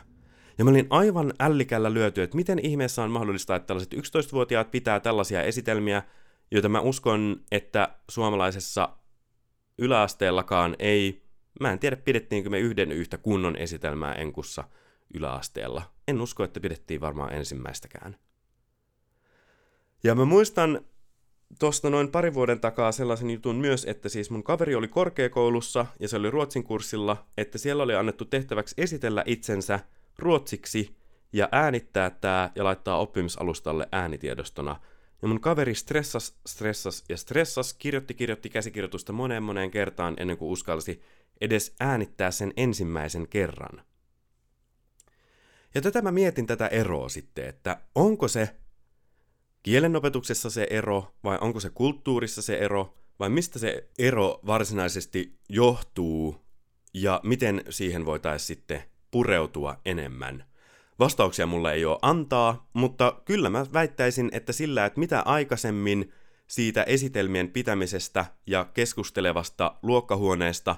Ja 0.57 0.65
mä 0.65 0.71
olin 0.71 0.87
aivan 0.89 1.33
ällikällä 1.39 1.93
lyöty, 1.93 2.23
että 2.23 2.35
miten 2.35 2.59
ihmeessä 2.59 3.03
on 3.03 3.11
mahdollista, 3.11 3.55
että 3.55 3.67
tällaiset 3.67 3.93
11-vuotiaat 3.93 4.71
pitää 4.71 4.99
tällaisia 4.99 5.43
esitelmiä, 5.43 6.03
joita 6.51 6.69
mä 6.69 6.79
uskon, 6.79 7.43
että 7.51 7.89
suomalaisessa 8.09 8.89
yläasteellakaan 9.77 10.75
ei, 10.79 11.25
mä 11.59 11.71
en 11.71 11.79
tiedä 11.79 11.95
pidettiinkö 11.95 12.49
me 12.49 12.59
yhden 12.59 12.91
yhtä 12.91 13.17
kunnon 13.17 13.55
esitelmää 13.55 14.13
enkussa 14.13 14.63
yläasteella. 15.13 15.81
En 16.07 16.21
usko, 16.21 16.43
että 16.43 16.59
pidettiin 16.59 17.01
varmaan 17.01 17.33
ensimmäistäkään. 17.33 18.15
Ja 20.03 20.15
mä 20.15 20.25
muistan 20.25 20.85
tuosta 21.59 21.89
noin 21.89 22.11
pari 22.11 22.33
vuoden 22.33 22.59
takaa 22.59 22.91
sellaisen 22.91 23.29
jutun 23.29 23.55
myös, 23.55 23.85
että 23.85 24.09
siis 24.09 24.29
mun 24.29 24.43
kaveri 24.43 24.75
oli 24.75 24.87
korkeakoulussa 24.87 25.85
ja 25.99 26.07
se 26.07 26.17
oli 26.17 26.31
ruotsin 26.31 26.63
kurssilla, 26.63 27.25
että 27.37 27.57
siellä 27.57 27.83
oli 27.83 27.95
annettu 27.95 28.25
tehtäväksi 28.25 28.75
esitellä 28.77 29.23
itsensä 29.25 29.79
ruotsiksi 30.19 30.95
ja 31.33 31.49
äänittää 31.51 32.09
tämä 32.09 32.51
ja 32.55 32.63
laittaa 32.63 32.99
oppimisalustalle 32.99 33.87
äänitiedostona. 33.91 34.79
Ja 35.21 35.27
mun 35.27 35.41
kaveri 35.41 35.75
stressas, 35.75 36.37
stressas 36.47 37.03
ja 37.09 37.17
stressas, 37.17 37.73
kirjoitti, 37.73 38.13
kirjoitti 38.13 38.49
käsikirjoitusta 38.49 39.13
moneen 39.13 39.43
moneen 39.43 39.71
kertaan 39.71 40.13
ennen 40.17 40.37
kuin 40.37 40.51
uskalsi 40.51 41.01
edes 41.41 41.75
äänittää 41.79 42.31
sen 42.31 42.53
ensimmäisen 42.57 43.27
kerran. 43.27 43.81
Ja 45.75 45.81
tätä 45.81 46.01
mä 46.01 46.11
mietin 46.11 46.47
tätä 46.47 46.67
eroa 46.67 47.09
sitten, 47.09 47.45
että 47.45 47.81
onko 47.95 48.27
se 48.27 48.55
kielenopetuksessa 49.65 50.49
se 50.49 50.67
ero, 50.69 51.15
vai 51.23 51.37
onko 51.41 51.59
se 51.59 51.69
kulttuurissa 51.69 52.41
se 52.41 52.57
ero, 52.57 52.93
vai 53.19 53.29
mistä 53.29 53.59
se 53.59 53.89
ero 53.99 54.39
varsinaisesti 54.45 55.39
johtuu, 55.49 56.45
ja 56.93 57.19
miten 57.23 57.63
siihen 57.69 58.05
voitaisiin 58.05 58.47
sitten 58.47 58.83
pureutua 59.11 59.81
enemmän. 59.85 60.45
Vastauksia 60.99 61.45
mulla 61.45 61.71
ei 61.71 61.85
ole 61.85 61.99
antaa, 62.01 62.69
mutta 62.73 63.21
kyllä 63.25 63.49
mä 63.49 63.65
väittäisin, 63.73 64.29
että 64.33 64.53
sillä, 64.53 64.85
että 64.85 64.99
mitä 64.99 65.21
aikaisemmin 65.21 66.13
siitä 66.47 66.83
esitelmien 66.83 67.49
pitämisestä 67.49 68.25
ja 68.47 68.65
keskustelevasta 68.73 69.75
luokkahuoneesta, 69.83 70.75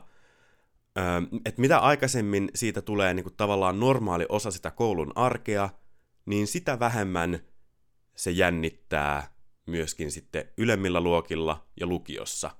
että 1.46 1.62
mitä 1.62 1.80
aikaisemmin 1.80 2.50
siitä 2.56 2.82
tulee 2.82 3.14
niin 3.14 3.24
kuin 3.24 3.38
tavallaan 3.38 3.80
normaali 3.80 4.26
osa 4.30 4.52
sitä 4.52 4.72
koulun 4.72 5.12
arkea, 5.16 5.70
niin 6.26 6.48
sitä 6.48 6.80
vähemmän 6.80 7.40
se 8.18 8.32
jännittää 8.32 9.34
myöskin 9.66 10.12
sitten 10.12 10.46
ylemmillä 10.58 11.02
luokilla 11.02 11.68
ja 11.80 11.88
lukiossa. 11.88 12.52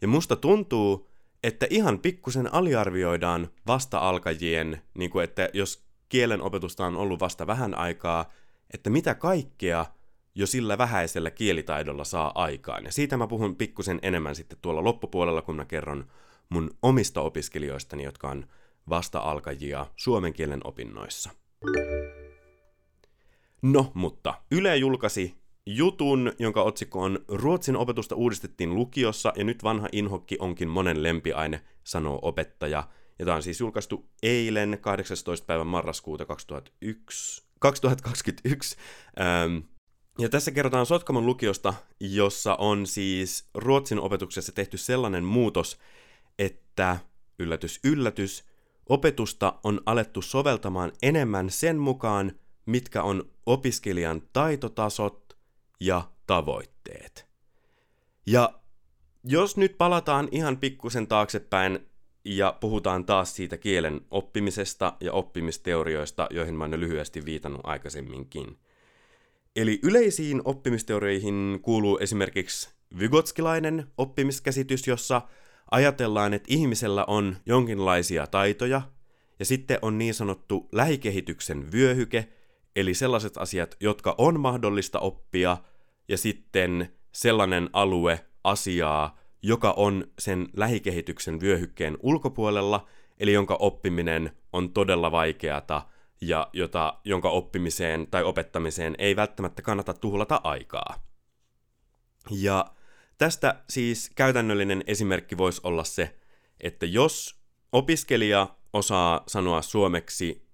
Ja 0.00 0.08
musta 0.08 0.36
tuntuu, 0.36 1.08
että 1.42 1.66
ihan 1.70 1.98
pikkusen 1.98 2.54
aliarvioidaan 2.54 3.48
vasta-alkajien, 3.66 4.82
niin 4.94 5.10
kuin 5.10 5.24
että 5.24 5.48
jos 5.52 5.84
kielen 6.08 6.42
opetusta 6.42 6.86
on 6.86 6.96
ollut 6.96 7.20
vasta 7.20 7.46
vähän 7.46 7.78
aikaa, 7.78 8.32
että 8.74 8.90
mitä 8.90 9.14
kaikkea 9.14 9.86
jo 10.34 10.46
sillä 10.46 10.78
vähäisellä 10.78 11.30
kielitaidolla 11.30 12.04
saa 12.04 12.32
aikaan. 12.34 12.84
Ja 12.84 12.92
siitä 12.92 13.16
mä 13.16 13.26
puhun 13.26 13.56
pikkusen 13.56 13.98
enemmän 14.02 14.34
sitten 14.34 14.58
tuolla 14.62 14.84
loppupuolella, 14.84 15.42
kun 15.42 15.56
mä 15.56 15.64
kerron 15.64 16.10
mun 16.48 16.70
omista 16.82 17.20
opiskelijoistani, 17.20 18.02
jotka 18.02 18.28
on 18.28 18.46
vasta-alkajia 18.88 19.86
suomen 19.96 20.32
kielen 20.32 20.60
opinnoissa. 20.64 21.30
No, 23.62 23.92
mutta 23.94 24.34
Yle 24.50 24.76
julkaisi 24.76 25.42
jutun, 25.66 26.32
jonka 26.38 26.62
otsikko 26.62 27.00
on 27.00 27.18
Ruotsin 27.28 27.76
opetusta 27.76 28.14
uudistettiin 28.14 28.74
lukiossa 28.74 29.32
ja 29.36 29.44
nyt 29.44 29.62
vanha 29.62 29.88
inhokki 29.92 30.36
onkin 30.38 30.68
monen 30.68 31.02
lempiaine, 31.02 31.62
sanoo 31.84 32.18
opettaja. 32.22 32.88
Ja 33.18 33.24
tämä 33.24 33.36
on 33.36 33.42
siis 33.42 33.60
julkaistu 33.60 34.08
eilen 34.22 34.78
18. 34.80 35.46
päivän 35.46 35.66
marraskuuta 35.66 36.24
2001, 36.24 37.42
2021. 37.58 38.76
Ähm, 39.20 39.58
ja 40.18 40.28
tässä 40.28 40.50
kerrotaan 40.50 40.86
Sotkamon 40.86 41.26
lukiosta, 41.26 41.74
jossa 42.00 42.54
on 42.54 42.86
siis 42.86 43.48
Ruotsin 43.54 44.00
opetuksessa 44.00 44.52
tehty 44.52 44.76
sellainen 44.76 45.24
muutos, 45.24 45.78
että 46.38 46.98
yllätys 47.38 47.80
yllätys, 47.84 48.44
opetusta 48.88 49.58
on 49.64 49.80
alettu 49.86 50.22
soveltamaan 50.22 50.92
enemmän 51.02 51.50
sen 51.50 51.78
mukaan, 51.78 52.32
mitkä 52.66 53.02
on 53.02 53.31
opiskelijan 53.46 54.22
taitotasot 54.32 55.36
ja 55.80 56.10
tavoitteet. 56.26 57.26
Ja 58.26 58.60
jos 59.24 59.56
nyt 59.56 59.78
palataan 59.78 60.28
ihan 60.30 60.56
pikkusen 60.56 61.06
taaksepäin 61.06 61.86
ja 62.24 62.56
puhutaan 62.60 63.04
taas 63.04 63.36
siitä 63.36 63.56
kielen 63.56 64.00
oppimisesta 64.10 64.96
ja 65.00 65.12
oppimisteorioista, 65.12 66.26
joihin 66.30 66.54
mä 66.54 66.64
oon 66.64 66.80
lyhyesti 66.80 67.24
viitannut 67.24 67.60
aikaisemminkin. 67.64 68.58
Eli 69.56 69.80
yleisiin 69.82 70.42
oppimisteorioihin 70.44 71.58
kuuluu 71.62 71.98
esimerkiksi 71.98 72.70
vygotskilainen 72.98 73.86
oppimiskäsitys, 73.98 74.86
jossa 74.86 75.22
ajatellaan, 75.70 76.34
että 76.34 76.46
ihmisellä 76.50 77.04
on 77.04 77.36
jonkinlaisia 77.46 78.26
taitoja, 78.26 78.82
ja 79.38 79.44
sitten 79.44 79.78
on 79.82 79.98
niin 79.98 80.14
sanottu 80.14 80.68
lähikehityksen 80.72 81.72
vyöhyke, 81.72 82.28
eli 82.76 82.94
sellaiset 82.94 83.36
asiat, 83.36 83.76
jotka 83.80 84.14
on 84.18 84.40
mahdollista 84.40 84.98
oppia, 84.98 85.56
ja 86.08 86.18
sitten 86.18 86.92
sellainen 87.12 87.70
alue 87.72 88.26
asiaa, 88.44 89.18
joka 89.42 89.70
on 89.76 90.06
sen 90.18 90.48
lähikehityksen 90.56 91.40
vyöhykkeen 91.40 91.98
ulkopuolella, 92.02 92.88
eli 93.20 93.32
jonka 93.32 93.54
oppiminen 93.54 94.36
on 94.52 94.72
todella 94.72 95.12
vaikeata 95.12 95.86
ja 96.20 96.48
jota, 96.52 96.98
jonka 97.04 97.30
oppimiseen 97.30 98.06
tai 98.10 98.24
opettamiseen 98.24 98.94
ei 98.98 99.16
välttämättä 99.16 99.62
kannata 99.62 99.94
tuhlata 99.94 100.40
aikaa. 100.44 101.06
Ja 102.30 102.66
tästä 103.18 103.62
siis 103.70 104.10
käytännöllinen 104.14 104.84
esimerkki 104.86 105.38
voisi 105.38 105.60
olla 105.64 105.84
se, 105.84 106.16
että 106.60 106.86
jos 106.86 107.42
opiskelija 107.72 108.48
osaa 108.72 109.22
sanoa 109.26 109.62
suomeksi 109.62 110.46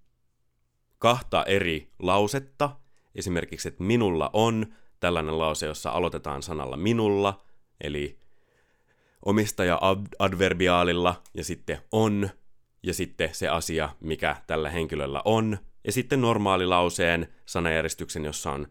kahta 0.98 1.44
eri 1.44 1.92
lausetta, 1.98 2.70
esimerkiksi, 3.14 3.68
että 3.68 3.82
minulla 3.82 4.30
on 4.32 4.66
tällainen 5.00 5.38
lause, 5.38 5.66
jossa 5.66 5.90
aloitetaan 5.90 6.42
sanalla 6.42 6.76
minulla, 6.76 7.44
eli 7.80 8.18
omistaja 9.24 9.80
adverbiaalilla, 10.18 11.22
ja 11.34 11.44
sitten 11.44 11.78
on, 11.92 12.30
ja 12.82 12.94
sitten 12.94 13.34
se 13.34 13.48
asia, 13.48 13.88
mikä 14.00 14.36
tällä 14.46 14.70
henkilöllä 14.70 15.22
on, 15.24 15.58
ja 15.84 15.92
sitten 15.92 16.20
normaalilauseen 16.20 17.28
sanajärjestyksen, 17.46 18.24
jossa 18.24 18.52
on 18.52 18.66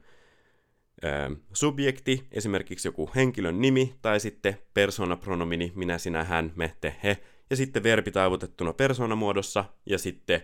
ö, 1.04 1.36
subjekti, 1.54 2.28
esimerkiksi 2.32 2.88
joku 2.88 3.10
henkilön 3.16 3.62
nimi, 3.62 3.96
tai 4.02 4.20
sitten 4.20 4.58
persoonapronomini, 4.74 5.72
minä, 5.76 5.98
sinä, 5.98 6.24
hän, 6.24 6.52
me, 6.56 6.76
te, 6.82 6.96
he, 7.04 7.18
ja 7.50 7.56
sitten 7.56 7.84
verbi 7.84 8.12
taivutettuna 8.12 8.74
persoonamuodossa, 8.74 9.66
ja 9.86 9.98
sitten 9.98 10.44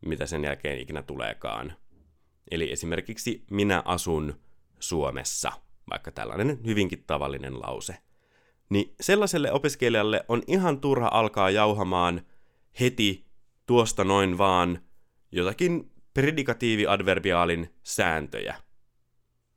mitä 0.00 0.26
sen 0.26 0.44
jälkeen 0.44 0.78
ikinä 0.78 1.02
tuleekaan. 1.02 1.72
Eli 2.50 2.72
esimerkiksi 2.72 3.44
minä 3.50 3.82
asun 3.84 4.40
Suomessa, 4.78 5.52
vaikka 5.90 6.12
tällainen 6.12 6.58
hyvinkin 6.66 7.04
tavallinen 7.06 7.60
lause. 7.60 7.96
Niin 8.70 8.94
sellaiselle 9.00 9.52
opiskelijalle 9.52 10.24
on 10.28 10.42
ihan 10.46 10.80
turha 10.80 11.08
alkaa 11.12 11.50
jauhamaan 11.50 12.22
heti 12.80 13.26
tuosta 13.66 14.04
noin 14.04 14.38
vaan 14.38 14.80
jotakin 15.32 15.90
predikatiivi-adverbiaalin 16.14 17.66
sääntöjä. 17.82 18.54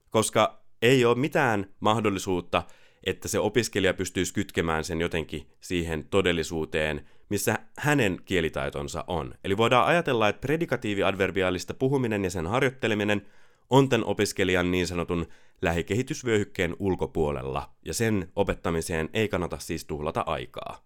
Koska 0.09 0.63
ei 0.81 1.05
ole 1.05 1.17
mitään 1.17 1.73
mahdollisuutta, 1.79 2.63
että 3.03 3.27
se 3.27 3.39
opiskelija 3.39 3.93
pystyisi 3.93 4.33
kytkemään 4.33 4.83
sen 4.83 5.01
jotenkin 5.01 5.49
siihen 5.59 6.07
todellisuuteen, 6.09 7.09
missä 7.29 7.59
hänen 7.77 8.19
kielitaitonsa 8.25 9.03
on. 9.07 9.33
Eli 9.43 9.57
voidaan 9.57 9.87
ajatella, 9.87 10.29
että 10.29 10.47
predikatiivi-adverbiaalista 10.47 11.73
puhuminen 11.79 12.23
ja 12.23 12.29
sen 12.29 12.47
harjoitteleminen 12.47 13.25
on 13.69 13.89
tämän 13.89 14.05
opiskelijan 14.05 14.71
niin 14.71 14.87
sanotun 14.87 15.25
lähikehitysvyöhykkeen 15.61 16.75
ulkopuolella, 16.79 17.69
ja 17.85 17.93
sen 17.93 18.31
opettamiseen 18.35 19.09
ei 19.13 19.27
kannata 19.27 19.59
siis 19.59 19.85
tuhlata 19.85 20.23
aikaa. 20.25 20.83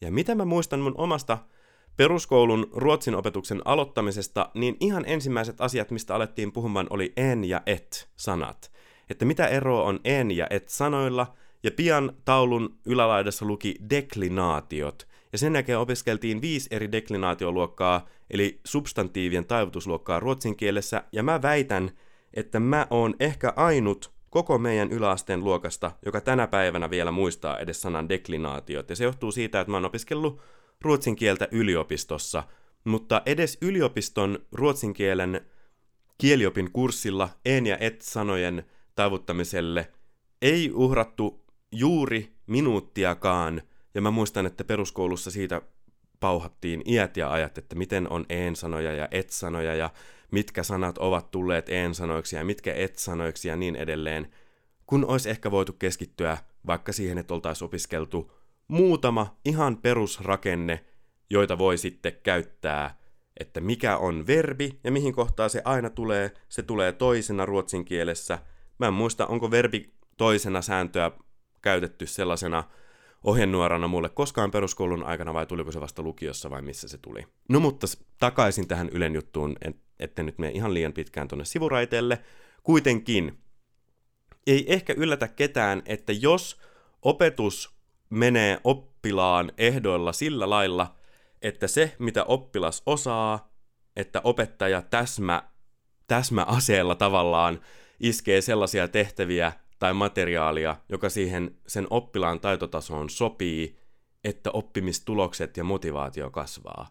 Ja 0.00 0.12
mitä 0.12 0.34
mä 0.34 0.44
muistan 0.44 0.80
mun 0.80 0.94
omasta 0.96 1.38
peruskoulun 1.96 2.70
ruotsin 2.72 3.14
opetuksen 3.14 3.62
aloittamisesta, 3.64 4.50
niin 4.54 4.76
ihan 4.80 5.04
ensimmäiset 5.06 5.60
asiat, 5.60 5.90
mistä 5.90 6.14
alettiin 6.14 6.52
puhumaan, 6.52 6.86
oli 6.90 7.12
en 7.16 7.44
ja 7.44 7.62
et 7.66 8.08
sanat. 8.16 8.72
Että 9.10 9.24
mitä 9.24 9.46
eroa 9.46 9.82
on 9.82 10.00
en 10.04 10.30
ja 10.30 10.46
et 10.50 10.68
sanoilla, 10.68 11.34
ja 11.62 11.70
pian 11.70 12.12
taulun 12.24 12.78
ylälaidassa 12.86 13.46
luki 13.46 13.74
deklinaatiot, 13.90 15.08
ja 15.32 15.38
sen 15.38 15.54
jälkeen 15.54 15.78
opiskeltiin 15.78 16.42
viisi 16.42 16.68
eri 16.70 16.92
deklinaatioluokkaa, 16.92 18.08
eli 18.30 18.60
substantiivien 18.64 19.44
taivutusluokkaa 19.44 20.20
ruotsin 20.20 20.56
kielessä, 20.56 21.04
ja 21.12 21.22
mä 21.22 21.42
väitän, 21.42 21.90
että 22.34 22.60
mä 22.60 22.86
oon 22.90 23.14
ehkä 23.20 23.52
ainut 23.56 24.12
koko 24.30 24.58
meidän 24.58 24.92
yläasteen 24.92 25.44
luokasta, 25.44 25.92
joka 26.04 26.20
tänä 26.20 26.46
päivänä 26.46 26.90
vielä 26.90 27.10
muistaa 27.10 27.58
edes 27.58 27.80
sanan 27.80 28.08
deklinaatiot, 28.08 28.90
ja 28.90 28.96
se 28.96 29.04
johtuu 29.04 29.32
siitä, 29.32 29.60
että 29.60 29.70
mä 29.70 29.76
oon 29.76 29.84
opiskellut 29.84 30.40
ruotsin 30.80 31.16
kieltä 31.16 31.48
yliopistossa, 31.50 32.44
mutta 32.84 33.22
edes 33.26 33.58
yliopiston 33.62 34.38
ruotsin 34.52 34.94
kielen 34.94 35.40
kieliopin 36.18 36.72
kurssilla 36.72 37.28
en 37.44 37.66
ja 37.66 37.78
et 37.80 38.02
sanojen 38.02 38.64
taivuttamiselle 38.94 39.92
ei 40.42 40.70
uhrattu 40.74 41.44
juuri 41.72 42.32
minuuttiakaan, 42.46 43.62
ja 43.98 44.02
mä 44.02 44.10
muistan, 44.10 44.46
että 44.46 44.64
peruskoulussa 44.64 45.30
siitä 45.30 45.62
pauhattiin 46.20 46.82
iät 46.86 47.16
ja 47.16 47.32
ajat, 47.32 47.58
että 47.58 47.76
miten 47.76 48.12
on 48.12 48.26
en-sanoja 48.28 48.92
ja 48.92 49.08
et-sanoja 49.10 49.74
ja 49.74 49.90
mitkä 50.30 50.62
sanat 50.62 50.98
ovat 50.98 51.30
tulleet 51.30 51.68
en-sanoiksi 51.68 52.36
ja 52.36 52.44
mitkä 52.44 52.74
et-sanoiksi 52.74 53.48
ja 53.48 53.56
niin 53.56 53.76
edelleen, 53.76 54.32
kun 54.86 55.04
olisi 55.04 55.30
ehkä 55.30 55.50
voitu 55.50 55.72
keskittyä 55.72 56.38
vaikka 56.66 56.92
siihen, 56.92 57.18
että 57.18 57.34
oltaisiin 57.34 57.66
opiskeltu 57.66 58.32
muutama 58.68 59.38
ihan 59.44 59.76
perusrakenne, 59.76 60.84
joita 61.30 61.58
voi 61.58 61.78
sitten 61.78 62.12
käyttää, 62.22 62.98
että 63.40 63.60
mikä 63.60 63.96
on 63.96 64.26
verbi 64.26 64.80
ja 64.84 64.92
mihin 64.92 65.12
kohtaan 65.12 65.50
se 65.50 65.62
aina 65.64 65.90
tulee. 65.90 66.30
Se 66.48 66.62
tulee 66.62 66.92
toisena 66.92 67.46
ruotsin 67.46 67.84
kielessä. 67.84 68.38
Mä 68.78 68.86
en 68.86 68.94
muista, 68.94 69.26
onko 69.26 69.50
verbi 69.50 69.94
toisena 70.16 70.62
sääntöä 70.62 71.10
käytetty 71.62 72.06
sellaisena 72.06 72.64
ohjenuorana 73.24 73.88
mulle 73.88 74.08
koskaan 74.08 74.50
peruskoulun 74.50 75.04
aikana 75.04 75.34
vai 75.34 75.46
tuliko 75.46 75.72
se 75.72 75.80
vasta 75.80 76.02
lukiossa 76.02 76.50
vai 76.50 76.62
missä 76.62 76.88
se 76.88 76.98
tuli. 76.98 77.26
No 77.48 77.60
mutta 77.60 77.86
takaisin 78.18 78.68
tähän 78.68 78.88
Ylen 78.88 79.14
juttuun, 79.14 79.56
ette 80.00 80.22
nyt 80.22 80.38
mene 80.38 80.52
ihan 80.52 80.74
liian 80.74 80.92
pitkään 80.92 81.28
tuonne 81.28 81.44
sivuraiteelle. 81.44 82.18
Kuitenkin 82.62 83.38
ei 84.46 84.72
ehkä 84.72 84.94
yllätä 84.96 85.28
ketään, 85.28 85.82
että 85.86 86.12
jos 86.12 86.60
opetus 87.02 87.78
menee 88.10 88.60
oppilaan 88.64 89.52
ehdoilla 89.58 90.12
sillä 90.12 90.50
lailla, 90.50 90.94
että 91.42 91.66
se, 91.66 91.96
mitä 91.98 92.24
oppilas 92.24 92.82
osaa, 92.86 93.52
että 93.96 94.20
opettaja 94.24 94.82
täsmä, 94.82 95.42
täsmäaseella 96.06 96.94
tavallaan 96.94 97.60
iskee 98.00 98.40
sellaisia 98.40 98.88
tehtäviä 98.88 99.52
tai 99.78 99.94
materiaalia, 99.94 100.76
joka 100.88 101.08
siihen 101.08 101.56
sen 101.66 101.86
oppilaan 101.90 102.40
taitotasoon 102.40 103.10
sopii, 103.10 103.78
että 104.24 104.50
oppimistulokset 104.50 105.56
ja 105.56 105.64
motivaatio 105.64 106.30
kasvaa. 106.30 106.88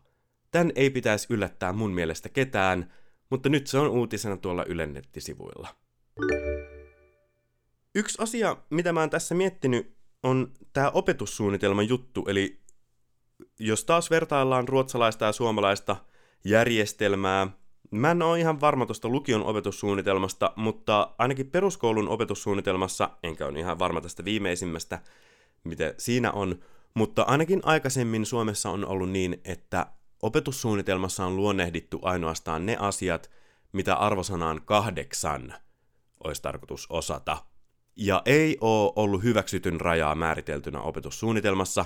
Tän 0.52 0.72
ei 0.76 0.90
pitäisi 0.90 1.28
yllättää 1.30 1.74
mun 1.74 1.92
mielestä 1.92 2.30
ketään, 2.30 2.94
mutta 3.30 3.50
nyt 3.50 3.68
se 3.68 3.78
on 3.78 3.90
uutisena 3.90 4.38
tuolla 4.38 4.66
Ylen 4.66 4.94
nettisivuilla. 4.94 5.68
Yksi 7.96 8.22
asia, 8.22 8.58
mitä 8.70 8.94
mä 8.94 9.00
oon 9.00 9.10
tässä 9.10 9.36
miettinyt, 9.36 9.98
on 10.24 10.52
tämä 10.74 10.90
opetussuunnitelman 10.90 11.90
juttu, 11.90 12.26
eli 12.28 12.62
jos 13.60 13.86
taas 13.86 14.10
vertaillaan 14.10 14.68
ruotsalaista 14.68 15.26
ja 15.26 15.32
suomalaista 15.32 15.96
järjestelmää, 16.44 17.48
mä 17.92 18.12
en 18.12 18.22
ole 18.22 18.40
ihan 18.40 18.62
varma 18.62 18.86
tuosta 18.86 19.10
lukion 19.10 19.44
opetussuunnitelmasta, 19.44 20.54
mutta 20.56 21.16
ainakin 21.18 21.52
peruskoulun 21.52 22.10
opetussuunnitelmassa, 22.10 23.10
enkä 23.24 23.46
ole 23.46 23.60
ihan 23.60 23.80
varma 23.80 24.02
tästä 24.02 24.26
viimeisimmästä, 24.26 25.00
mitä 25.64 25.94
siinä 25.98 26.32
on, 26.32 26.60
mutta 26.94 27.22
ainakin 27.22 27.62
aikaisemmin 27.64 28.26
Suomessa 28.26 28.70
on 28.70 28.86
ollut 28.86 29.10
niin, 29.10 29.42
että 29.46 29.86
opetussuunnitelmassa 30.22 31.26
on 31.26 31.36
luonnehdittu 31.36 32.00
ainoastaan 32.02 32.66
ne 32.66 32.78
asiat, 32.80 33.30
mitä 33.74 33.96
arvosanaan 33.96 34.62
kahdeksan 34.66 35.54
olisi 36.24 36.42
tarkoitus 36.42 36.88
osata. 36.90 37.38
Ja 37.96 38.22
ei 38.26 38.58
ole 38.62 38.94
ollut 38.96 39.24
hyväksytyn 39.24 39.82
rajaa 39.82 40.16
määriteltynä 40.16 40.82
opetussuunnitelmassa, 40.82 41.86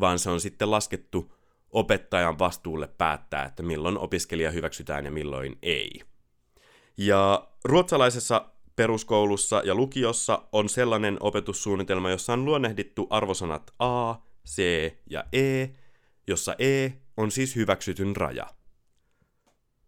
vaan 0.00 0.18
se 0.18 0.30
on 0.30 0.40
sitten 0.40 0.70
laskettu 0.70 1.34
opettajan 1.72 2.38
vastuulle 2.38 2.88
päättää, 2.98 3.44
että 3.44 3.62
milloin 3.62 3.98
opiskelija 3.98 4.50
hyväksytään 4.50 5.04
ja 5.04 5.10
milloin 5.10 5.58
ei. 5.62 6.00
Ja 6.96 7.48
ruotsalaisessa 7.64 8.50
peruskoulussa 8.76 9.62
ja 9.64 9.74
lukiossa 9.74 10.42
on 10.52 10.68
sellainen 10.68 11.16
opetussuunnitelma, 11.20 12.10
jossa 12.10 12.32
on 12.32 12.44
luonnehdittu 12.44 13.06
arvosanat 13.10 13.70
A, 13.78 14.14
C 14.48 14.62
ja 15.10 15.24
E, 15.32 15.66
jossa 16.26 16.54
E 16.58 16.90
on 17.16 17.30
siis 17.30 17.56
hyväksytyn 17.56 18.16
raja. 18.16 18.46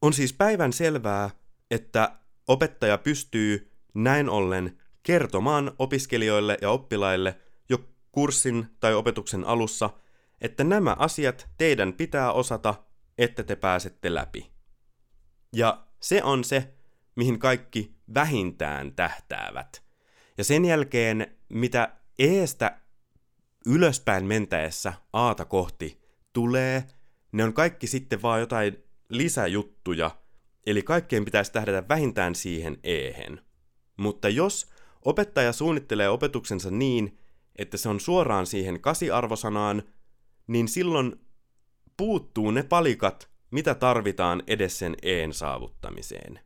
On 0.02 0.12
siis 0.12 0.32
päivän 0.32 0.72
selvää, 0.72 1.30
että 1.70 2.18
opettaja 2.48 2.98
pystyy 2.98 3.70
näin 3.94 4.28
ollen 4.28 4.78
kertomaan 5.02 5.72
opiskelijoille 5.78 6.58
ja 6.62 6.70
oppilaille 6.70 7.36
jo 7.68 7.78
kurssin 8.12 8.66
tai 8.80 8.94
opetuksen 8.94 9.44
alussa, 9.44 9.90
että 10.40 10.64
nämä 10.64 10.96
asiat 10.98 11.48
teidän 11.58 11.92
pitää 11.92 12.32
osata, 12.32 12.74
että 13.18 13.42
te 13.42 13.56
pääsette 13.56 14.14
läpi. 14.14 14.50
Ja 15.52 15.86
se 16.00 16.22
on 16.22 16.44
se, 16.44 16.74
mihin 17.16 17.38
kaikki 17.38 17.94
vähintään 18.14 18.94
tähtäävät. 18.94 19.82
Ja 20.38 20.44
sen 20.44 20.64
jälkeen, 20.64 21.36
mitä 21.48 21.96
eestä 22.18 22.80
ylöspäin 23.66 24.24
mentäessä 24.24 24.92
aata 25.12 25.44
kohti 25.44 26.02
tulee, 26.32 26.84
ne 27.32 27.44
on 27.44 27.54
kaikki 27.54 27.86
sitten 27.86 28.22
vaan 28.22 28.40
jotain 28.40 28.84
lisäjuttuja, 29.08 30.10
eli 30.66 30.82
kaikkeen 30.82 31.24
pitäisi 31.24 31.52
tähdätä 31.52 31.88
vähintään 31.88 32.34
siihen 32.34 32.78
eehen. 32.82 33.40
Mutta 33.96 34.28
jos 34.28 34.70
opettaja 35.02 35.52
suunnittelee 35.52 36.08
opetuksensa 36.08 36.70
niin, 36.70 37.18
että 37.56 37.76
se 37.76 37.88
on 37.88 38.00
suoraan 38.00 38.46
siihen 38.46 38.80
kasiarvosanaan, 38.80 39.82
niin 40.46 40.68
silloin 40.68 41.20
puuttuu 41.96 42.50
ne 42.50 42.62
palikat, 42.62 43.28
mitä 43.50 43.74
tarvitaan 43.74 44.42
edes 44.46 44.78
sen 44.78 44.96
een 45.02 45.33
saavuttamiseen. 45.33 46.40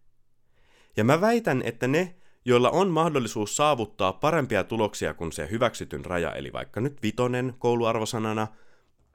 Ja 0.97 1.05
mä 1.05 1.21
väitän, 1.21 1.63
että 1.63 1.89
ne, 1.89 2.15
joilla 2.45 2.71
on 2.71 2.89
mahdollisuus 2.89 3.57
saavuttaa 3.57 4.13
parempia 4.13 4.65
tuloksia 4.65 5.15
kuin 5.15 5.33
se 5.33 5.49
hyväksytyn 5.51 6.05
raja, 6.05 6.33
eli 6.33 6.53
vaikka 6.53 6.81
nyt 6.81 7.03
vitonen 7.03 7.55
kouluarvosanana, 7.59 8.47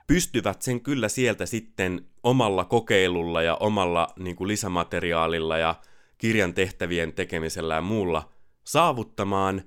pystyvät 0.07 0.61
sen 0.61 0.81
kyllä 0.81 1.09
sieltä 1.09 1.45
sitten 1.45 2.05
omalla 2.23 2.65
kokeilulla 2.65 3.41
ja 3.41 3.55
omalla 3.55 4.07
niin 4.19 4.35
kuin 4.35 4.47
lisämateriaalilla 4.47 5.57
ja 5.57 5.75
kirjan 6.17 6.53
tehtävien 6.53 7.13
tekemisellä 7.13 7.75
ja 7.75 7.81
muulla 7.81 8.31
saavuttamaan, 8.63 9.61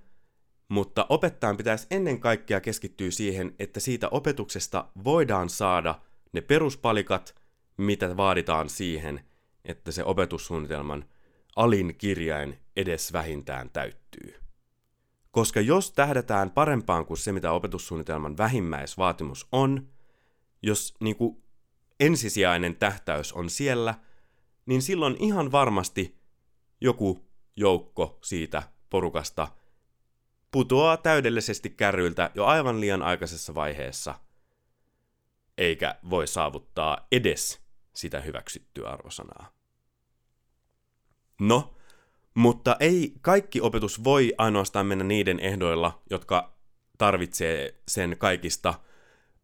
mutta 0.68 1.06
opettajan 1.08 1.56
pitäisi 1.56 1.86
ennen 1.90 2.20
kaikkea 2.20 2.60
keskittyä 2.60 3.10
siihen, 3.10 3.54
että 3.58 3.80
siitä 3.80 4.08
opetuksesta 4.08 4.88
voidaan 5.04 5.48
saada 5.48 6.00
ne 6.32 6.40
peruspalikat, 6.40 7.34
mitä 7.76 8.16
vaaditaan 8.16 8.68
siihen, 8.68 9.20
että 9.64 9.92
se 9.92 10.04
opetussuunnitelman 10.04 11.04
alin 11.56 11.94
kirjain 11.98 12.58
edes 12.76 13.12
vähintään 13.12 13.70
täyttyy. 13.70 14.34
Koska 15.30 15.60
jos 15.60 15.92
tähdätään 15.92 16.50
parempaan 16.50 17.06
kuin 17.06 17.18
se, 17.18 17.32
mitä 17.32 17.52
opetussuunnitelman 17.52 18.36
vähimmäisvaatimus 18.36 19.48
on, 19.52 19.88
jos 20.62 20.94
niin 21.00 21.16
kuin 21.16 21.42
ensisijainen 22.00 22.76
tähtäys 22.76 23.32
on 23.32 23.50
siellä, 23.50 23.94
niin 24.66 24.82
silloin 24.82 25.16
ihan 25.18 25.52
varmasti 25.52 26.18
joku 26.80 27.26
joukko 27.56 28.18
siitä 28.22 28.62
porukasta 28.90 29.48
putoaa 30.50 30.96
täydellisesti 30.96 31.70
kärryiltä 31.70 32.30
jo 32.34 32.44
aivan 32.44 32.80
liian 32.80 33.02
aikaisessa 33.02 33.54
vaiheessa, 33.54 34.14
eikä 35.58 35.94
voi 36.10 36.26
saavuttaa 36.26 37.06
edes 37.12 37.60
sitä 37.94 38.20
hyväksyttyä 38.20 38.88
arvosanaa. 38.88 39.52
No, 41.40 41.74
mutta 42.34 42.76
ei 42.80 43.14
kaikki 43.20 43.60
opetus 43.60 44.04
voi 44.04 44.34
ainoastaan 44.38 44.86
mennä 44.86 45.04
niiden 45.04 45.40
ehdoilla, 45.40 46.02
jotka 46.10 46.56
tarvitsee 46.98 47.80
sen 47.88 48.16
kaikista 48.18 48.74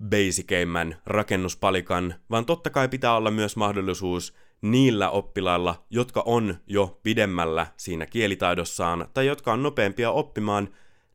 basiceimmän 0.08 1.02
rakennuspalikan, 1.06 2.14
vaan 2.30 2.46
totta 2.46 2.70
kai 2.70 2.88
pitää 2.88 3.16
olla 3.16 3.30
myös 3.30 3.56
mahdollisuus 3.56 4.34
niillä 4.62 5.10
oppilailla, 5.10 5.86
jotka 5.90 6.22
on 6.26 6.58
jo 6.66 7.00
pidemmällä 7.02 7.66
siinä 7.76 8.06
kielitaidossaan 8.06 9.08
tai 9.14 9.26
jotka 9.26 9.52
on 9.52 9.62
nopeampia 9.62 10.10
oppimaan, 10.10 10.68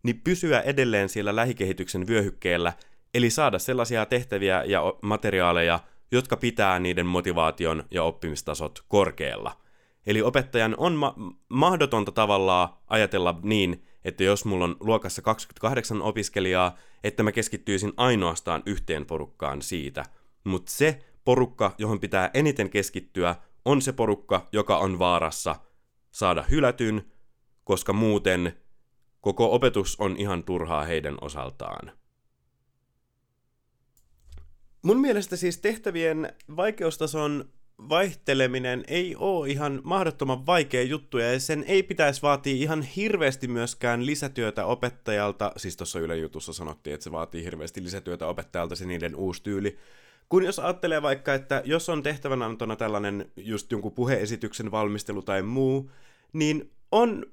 niin 0.08 0.22
pysyä 0.24 0.60
edelleen 0.62 1.10
siellä 1.10 1.36
lähikehityksen 1.36 2.08
vyöhykkeellä, 2.08 2.74
eli 3.14 3.30
saada 3.30 3.60
sellaisia 3.60 4.06
tehtäviä 4.06 4.64
ja 4.64 4.82
materiaaleja, 5.02 5.80
jotka 6.12 6.38
pitää 6.38 6.80
niiden 6.80 7.06
motivaation 7.06 7.84
ja 7.92 8.04
oppimistasot 8.04 8.84
korkealla. 8.88 9.58
Eli 10.06 10.22
opettajan 10.22 10.76
on 10.78 10.94
ma- 10.94 11.16
mahdotonta 11.50 12.12
tavallaan 12.12 12.70
ajatella 12.88 13.40
niin, 13.44 13.84
että 14.06 14.24
jos 14.24 14.46
mulla 14.46 14.66
on 14.66 14.76
luokassa 14.80 15.22
28 15.22 16.02
opiskelijaa, 16.02 16.78
että 17.04 17.24
mä 17.24 17.32
keskittyisin 17.32 17.94
ainoastaan 17.98 18.64
yhteen 18.66 19.06
porukkaan 19.06 19.62
siitä. 19.62 20.06
Mutta 20.44 20.72
se 20.72 21.00
porukka, 21.26 21.76
johon 21.78 22.00
pitää 22.00 22.30
eniten 22.34 22.70
keskittyä, 22.70 23.36
on 23.66 23.82
se 23.82 23.94
porukka, 23.94 24.48
joka 24.52 24.78
on 24.78 25.00
vaarassa 25.00 25.56
saada 26.12 26.44
hylätyn, 26.52 27.12
koska 27.64 27.94
muuten 27.94 28.54
koko 29.22 29.54
opetus 29.54 29.96
on 30.00 30.16
ihan 30.18 30.44
turhaa 30.44 30.84
heidän 30.84 31.18
osaltaan. 31.22 31.92
Mun 34.82 35.00
mielestä 35.00 35.36
siis 35.36 35.58
tehtävien 35.58 36.34
vaikeustason 36.56 37.50
vaihteleminen 37.90 38.84
ei 38.88 39.16
ole 39.16 39.50
ihan 39.50 39.82
mahdottoman 39.84 40.46
vaikea 40.46 40.84
juttu, 40.84 41.18
ja 41.18 41.40
sen 41.40 41.64
ei 41.68 41.84
pitäisi 41.84 42.22
vaatia 42.22 42.56
ihan 42.56 42.82
hirveästi 42.82 43.48
myöskään 43.48 44.06
lisätyötä 44.06 44.66
opettajalta, 44.66 45.52
siis 45.58 45.78
tuossa 45.78 46.00
Ylen 46.00 46.22
jutussa 46.22 46.54
sanottiin, 46.54 46.94
että 46.94 47.04
se 47.04 47.12
vaatii 47.12 47.44
hirveästi 47.44 47.84
lisätyötä 47.84 48.28
opettajalta 48.28 48.76
se 48.76 48.86
niiden 48.86 49.16
uusi 49.16 49.44
tyyli, 49.44 49.78
kun 50.30 50.44
jos 50.44 50.60
ajattelee 50.60 51.02
vaikka, 51.02 51.34
että 51.34 51.62
jos 51.66 51.90
on 51.90 52.04
tehtävänantona 52.04 52.76
tällainen 52.76 53.32
just 53.36 53.72
jonkun 53.72 53.92
puheesityksen 53.92 54.72
valmistelu 54.72 55.22
tai 55.22 55.42
muu, 55.42 55.92
niin 56.34 56.72
on 56.92 57.26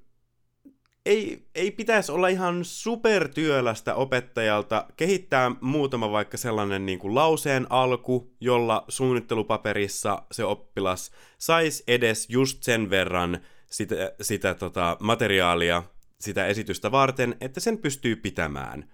ei, 1.07 1.47
ei 1.55 1.71
pitäisi 1.71 2.13
olla 2.13 2.29
ihan 2.29 2.65
supertyölästä 2.65 3.95
opettajalta 3.95 4.87
kehittää 4.97 5.51
muutama 5.61 6.11
vaikka 6.13 6.37
sellainen 6.37 6.87
niin 6.87 6.99
kuin 6.99 7.15
lauseen 7.15 7.67
alku, 7.71 8.35
jolla 8.41 8.85
suunnittelupaperissa 8.89 10.23
se 10.33 10.45
oppilas 10.45 11.11
saisi 11.39 11.85
edes 11.87 12.27
just 12.31 12.63
sen 12.63 12.91
verran 12.91 13.41
sitä, 13.71 13.95
sitä 14.21 14.55
tota, 14.55 14.97
materiaalia, 15.01 15.83
sitä 16.21 16.47
esitystä 16.47 16.93
varten, 16.93 17.37
että 17.41 17.61
sen 17.61 17.79
pystyy 17.79 18.17
pitämään. 18.17 18.93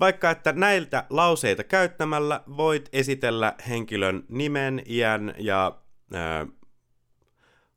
Vaikka 0.00 0.30
että 0.30 0.52
näiltä 0.52 1.06
lauseita 1.10 1.64
käyttämällä 1.64 2.40
voit 2.56 2.88
esitellä 2.92 3.54
henkilön 3.68 4.24
nimen, 4.28 4.82
iän 4.86 5.34
ja 5.38 5.78
ää, 6.12 6.46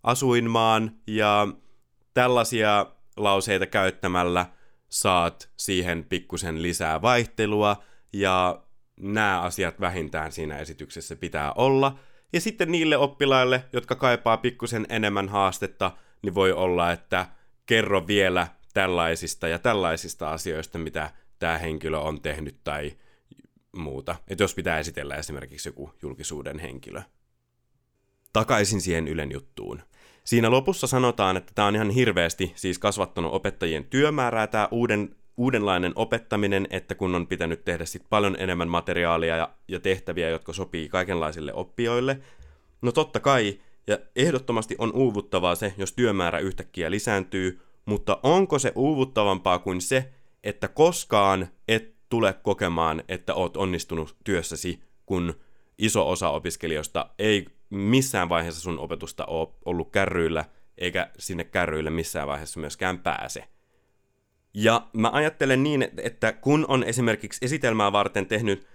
asuinmaan 0.04 0.92
ja 1.08 1.48
tällaisia 2.14 2.86
lauseita 3.18 3.66
käyttämällä 3.66 4.46
saat 4.90 5.50
siihen 5.58 6.04
pikkusen 6.04 6.62
lisää 6.62 7.02
vaihtelua 7.02 7.84
ja 8.14 8.62
nämä 9.00 9.42
asiat 9.42 9.82
vähintään 9.82 10.32
siinä 10.32 10.58
esityksessä 10.58 11.16
pitää 11.16 11.54
olla. 11.54 12.00
Ja 12.34 12.42
sitten 12.42 12.72
niille 12.72 12.98
oppilaille, 12.98 13.64
jotka 13.74 13.96
kaipaa 13.96 14.38
pikkusen 14.38 14.86
enemmän 14.90 15.30
haastetta, 15.30 15.92
niin 16.22 16.36
voi 16.36 16.52
olla, 16.52 16.92
että 16.92 17.26
kerro 17.66 18.08
vielä 18.08 18.48
tällaisista 18.74 19.48
ja 19.48 19.60
tällaisista 19.60 20.32
asioista, 20.32 20.78
mitä 20.78 21.12
tämä 21.40 21.58
henkilö 21.58 21.98
on 21.98 22.22
tehnyt 22.22 22.64
tai 22.64 22.98
muuta. 23.78 24.16
Että 24.28 24.44
jos 24.44 24.56
pitää 24.56 24.80
esitellä 24.80 25.16
esimerkiksi 25.16 25.70
joku 25.70 25.92
julkisuuden 26.02 26.60
henkilö. 26.60 27.02
Takaisin 28.34 28.82
siihen 28.82 29.08
Ylen 29.08 29.32
juttuun. 29.32 29.82
Siinä 30.28 30.52
lopussa 30.52 30.88
sanotaan, 30.88 31.38
että 31.38 31.52
tämä 31.56 31.68
on 31.68 31.76
ihan 31.76 31.90
hirveästi 31.90 32.52
siis 32.56 32.80
kasvattanut 32.80 33.34
opettajien 33.34 33.86
työmäärää, 33.86 34.48
tämä 34.48 34.68
uuden, 34.72 35.16
uudenlainen 35.38 35.94
opettaminen, 35.96 36.68
että 36.70 36.96
kun 36.96 37.16
on 37.16 37.28
pitänyt 37.28 37.66
tehdä 37.66 37.86
sit 37.86 38.04
paljon 38.10 38.36
enemmän 38.40 38.68
materiaalia 38.68 39.36
ja, 39.36 39.50
ja 39.68 39.80
tehtäviä, 39.80 40.30
jotka 40.30 40.54
sopii 40.54 40.90
kaikenlaisille 40.90 41.54
oppijoille. 41.54 42.20
No 42.82 42.92
totta 42.92 43.20
kai, 43.20 43.60
ja 43.88 43.98
ehdottomasti 44.16 44.76
on 44.78 44.94
uuvuttavaa 44.94 45.56
se, 45.56 45.74
jos 45.78 45.94
työmäärä 45.94 46.40
yhtäkkiä 46.40 46.92
lisääntyy, 46.92 47.60
mutta 47.86 48.20
onko 48.24 48.60
se 48.60 48.72
uuvuttavampaa 48.76 49.60
kuin 49.60 49.82
se, 49.82 50.10
että 50.44 50.68
koskaan 50.68 51.48
et 51.68 51.96
tule 52.10 52.34
kokemaan, 52.34 53.04
että 53.08 53.34
oot 53.34 53.58
onnistunut 53.58 54.16
työssäsi, 54.24 54.80
kun 55.06 55.34
iso 55.78 56.10
osa 56.10 56.30
opiskelijoista 56.30 57.10
ei 57.20 57.46
missään 57.70 58.30
vaiheessa 58.30 58.62
sun 58.62 58.80
opetusta 58.80 59.26
ole 59.26 59.48
ollut 59.66 59.92
kärryillä, 59.92 60.46
eikä 60.78 61.10
sinne 61.20 61.44
kärryille 61.44 61.90
missään 61.90 62.28
vaiheessa 62.28 62.60
myöskään 62.60 63.00
pääse. 63.00 63.44
Ja 64.54 64.88
mä 64.94 65.10
ajattelen 65.14 65.64
niin, 65.64 65.88
että 65.98 66.34
kun 66.34 66.66
on 66.68 66.84
esimerkiksi 66.84 67.46
esitelmää 67.46 67.92
varten 67.92 68.26
tehnyt 68.26 68.68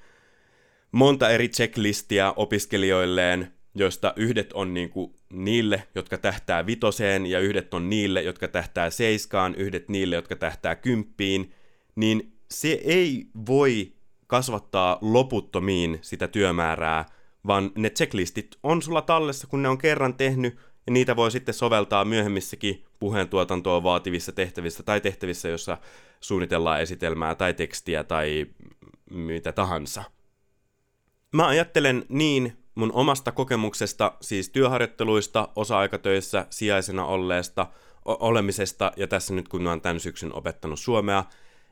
monta 0.92 1.31
eri 1.31 1.48
checklistia 1.48 2.35
opiskelijoilleen, 2.37 3.52
joista 3.74 4.12
yhdet 4.16 4.52
on 4.52 4.74
niinku 4.74 5.20
niille, 5.33 5.83
jotka 5.94 6.18
tähtää 6.18 6.66
vitoseen, 6.66 7.26
ja 7.26 7.40
yhdet 7.40 7.74
on 7.74 7.90
niille, 7.90 8.22
jotka 8.22 8.48
tähtää 8.48 8.90
seiskaan, 8.90 9.55
yhdet 9.55 9.88
niille, 9.88 10.14
jotka 10.16 10.37
tähtää 10.37 10.74
kymppiin, 10.74 11.55
niin 11.96 12.37
se 12.50 12.81
ei 12.85 13.26
voi 13.46 13.92
kasvattaa 14.26 14.98
loputtomiin 15.00 15.98
sitä 16.02 16.28
työmäärää, 16.28 17.05
vaan 17.46 17.70
ne 17.76 17.90
checklistit 17.90 18.59
on 18.62 18.83
sulla 18.83 19.02
tallessa, 19.02 19.46
kun 19.46 19.62
ne 19.62 19.68
on 19.68 19.78
kerran 19.78 20.14
tehnyt, 20.14 20.57
ja 20.87 20.92
niitä 20.92 21.16
voi 21.16 21.31
sitten 21.31 21.55
soveltaa 21.55 22.05
myöhemmissäkin 22.05 22.85
puheentuotantoa 22.98 23.83
vaativissa 23.83 24.33
tehtävissä 24.33 24.83
tai 24.83 25.00
tehtävissä, 25.00 25.48
jossa 25.48 25.78
suunnitellaan 26.20 26.81
esitelmää 26.81 27.35
tai 27.35 27.55
tekstiä 27.55 28.05
tai 28.05 28.46
mitä 29.11 29.52
tahansa. 29.52 30.05
Mä 31.33 31.46
ajattelen 31.46 32.05
niin 32.09 32.57
mun 32.74 32.92
omasta 32.92 33.33
kokemuksesta, 33.33 34.14
siis 34.20 34.48
työharjoitteluista, 34.48 35.48
osa-aikatöissä, 35.57 36.46
sijaisena 36.50 37.05
olleesta, 37.05 37.66
o- 38.09 38.28
olemisesta 38.28 38.92
ja 38.96 39.07
tässä 39.07 39.35
nyt 39.35 39.48
kun 39.48 39.62
mä 39.62 39.70
oon 39.70 39.81
tämän 39.81 40.00
syksyn 40.00 40.35
opettanut 40.35 40.81
suomea, 40.81 41.24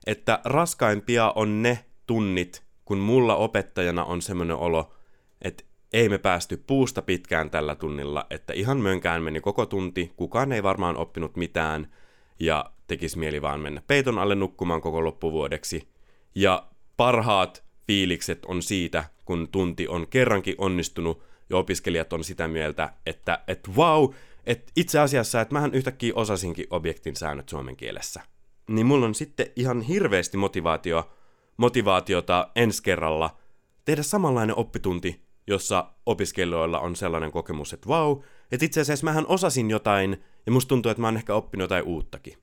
että 0.07 0.41
raskaimpia 0.45 1.33
on 1.37 1.63
ne 1.63 1.85
tunnit, 2.07 2.63
kun 2.85 2.99
mulla 2.99 3.37
opettajana 3.37 4.05
on 4.05 4.23
semmoinen 4.23 4.57
olo, 4.57 4.95
että 5.43 5.65
ei 5.93 6.09
me 6.09 6.19
päästy 6.19 6.57
puusta 6.67 7.03
pitkään 7.03 7.51
tällä 7.51 7.75
tunnilla, 7.75 8.27
että 8.31 8.53
ihan 8.53 8.79
mönkään 8.79 9.23
meni 9.23 9.41
koko 9.41 9.67
tunti, 9.67 10.13
kukaan 10.17 10.53
ei 10.53 10.63
varmaan 10.63 10.97
oppinut 10.97 11.37
mitään 11.37 11.93
ja 12.41 12.73
tekisi 12.87 13.19
mieli 13.19 13.43
vaan 13.43 13.61
mennä 13.61 13.83
peiton 13.87 14.19
alle 14.19 14.35
nukkumaan 14.35 14.81
koko 14.81 15.05
loppuvuodeksi. 15.05 15.89
Ja 16.35 16.67
parhaat 16.97 17.65
fiilikset 17.87 18.45
on 18.45 18.63
siitä, 18.63 19.05
kun 19.25 19.49
tunti 19.49 19.89
on 19.89 20.09
kerrankin 20.09 20.55
onnistunut 20.59 21.23
ja 21.51 21.57
opiskelijat 21.57 22.13
on 22.13 22.25
sitä 22.25 22.49
mieltä, 22.49 22.93
että 23.07 23.43
et 23.49 23.69
wow, 23.77 24.11
että 24.47 24.73
itse 24.77 24.99
asiassa, 24.99 25.41
että 25.41 25.55
mähän 25.55 25.75
yhtäkkiä 25.75 26.13
osasinkin 26.15 26.67
objektin 26.71 27.17
säännöt 27.17 27.49
suomen 27.49 27.77
kielessä. 27.77 28.21
Niin 28.69 28.87
mulla 28.87 29.07
on 29.07 29.15
sitten 29.15 29.47
ihan 29.57 29.81
hirveästi 29.81 30.37
motivaatio, 30.37 31.11
motivaatiota 31.57 32.49
ensi 32.57 32.83
kerralla 32.83 33.37
tehdä 33.85 34.03
samanlainen 34.03 34.57
oppitunti 34.57 35.30
jossa 35.47 35.93
opiskelijoilla 36.07 36.81
on 36.81 36.97
sellainen 36.97 37.33
kokemus, 37.33 37.73
että 37.73 37.89
vau, 37.89 38.23
että 38.53 38.67
itse 38.67 38.81
asiassa 38.81 39.05
mähän 39.05 39.27
osasin 39.29 39.71
jotain, 39.71 40.25
ja 40.47 40.53
musta 40.53 40.69
tuntuu, 40.69 40.91
että 40.91 41.01
mä 41.01 41.07
oon 41.07 41.17
ehkä 41.17 41.35
oppinut 41.35 41.65
jotain 41.65 41.85
uuttakin. 41.85 42.39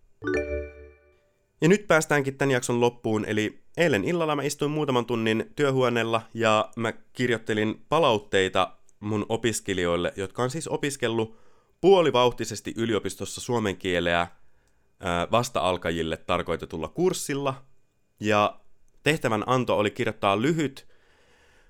Ja 1.62 1.68
nyt 1.68 1.88
päästäänkin 1.88 2.38
tämän 2.38 2.52
jakson 2.52 2.82
loppuun, 2.82 3.26
eli 3.26 3.64
eilen 3.78 4.04
illalla 4.04 4.36
mä 4.36 4.44
istuin 4.44 4.72
muutaman 4.72 5.06
tunnin 5.06 5.52
työhuoneella 5.56 6.22
ja 6.34 6.70
mä 6.76 6.94
kirjoittelin 7.14 7.86
palautteita 7.90 8.78
mun 9.00 9.26
opiskelijoille, 9.30 10.14
jotka 10.16 10.44
on 10.44 10.50
siis 10.50 10.68
opiskellut 10.68 11.38
puolivauhtisesti 11.82 12.74
yliopistossa 12.78 13.42
suomen 13.42 13.78
kieleä 13.78 14.28
vasta-alkajille 15.32 16.18
tarkoitetulla 16.18 16.88
kurssilla. 16.88 17.66
Ja 18.20 18.60
tehtävän 19.04 19.44
anto 19.46 19.78
oli 19.78 19.92
kirjoittaa 19.92 20.42
lyhyt 20.42 20.88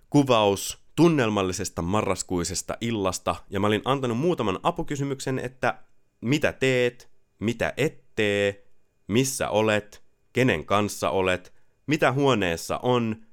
kuvaus 0.10 0.87
tunnelmallisesta 0.98 1.82
marraskuisesta 1.82 2.78
illasta, 2.82 3.36
ja 3.50 3.60
mä 3.60 3.68
olin 3.68 3.82
antanut 3.86 4.18
muutaman 4.18 4.60
apukysymyksen, 4.64 5.40
että 5.40 5.84
mitä 6.22 6.54
teet, 6.54 7.10
mitä 7.40 7.74
et 7.78 8.04
tee, 8.16 8.68
missä 9.08 9.50
olet, 9.50 10.04
kenen 10.34 10.66
kanssa 10.66 11.10
olet, 11.10 11.54
mitä 11.88 12.12
huoneessa 12.12 12.80
on, 12.84 13.26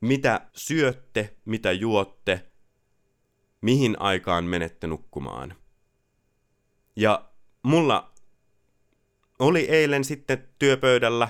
mitä 0.00 0.40
syötte, 0.52 1.36
mitä 1.44 1.72
juotte, 1.72 2.50
mihin 3.60 3.96
aikaan 4.00 4.44
menette 4.44 4.86
nukkumaan. 4.86 5.54
Ja 6.96 7.30
mulla 7.62 8.12
oli 9.38 9.60
eilen 9.60 10.04
sitten 10.04 10.48
työpöydällä 10.58 11.28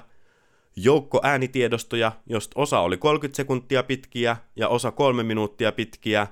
joukko 0.76 1.20
äänitiedostoja, 1.22 2.12
josta 2.26 2.60
osa 2.60 2.80
oli 2.80 2.96
30 2.96 3.36
sekuntia 3.36 3.82
pitkiä 3.82 4.36
ja 4.56 4.68
osa 4.68 4.90
kolme 4.90 5.22
minuuttia 5.22 5.72
pitkiä, 5.72 6.26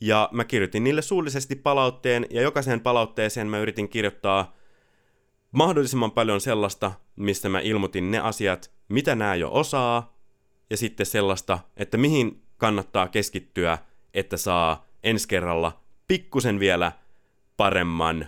ja 0.00 0.28
mä 0.32 0.44
kirjoitin 0.44 0.84
niille 0.84 1.02
suullisesti 1.02 1.56
palautteen, 1.56 2.26
ja 2.30 2.42
jokaiseen 2.42 2.80
palautteeseen 2.80 3.46
mä 3.46 3.58
yritin 3.58 3.88
kirjoittaa 3.88 4.56
mahdollisimman 5.52 6.10
paljon 6.10 6.40
sellaista, 6.40 6.92
mistä 7.16 7.48
mä 7.48 7.60
ilmoitin 7.60 8.10
ne 8.10 8.18
asiat, 8.18 8.70
mitä 8.88 9.14
nämä 9.14 9.34
jo 9.34 9.52
osaa, 9.52 10.18
ja 10.70 10.76
sitten 10.76 11.06
sellaista, 11.06 11.58
että 11.76 11.96
mihin 11.96 12.42
kannattaa 12.56 13.08
keskittyä, 13.08 13.78
että 14.14 14.36
saa 14.36 14.86
ensi 15.02 15.28
kerralla 15.28 15.80
pikkusen 16.08 16.60
vielä 16.60 16.92
paremman 17.56 18.26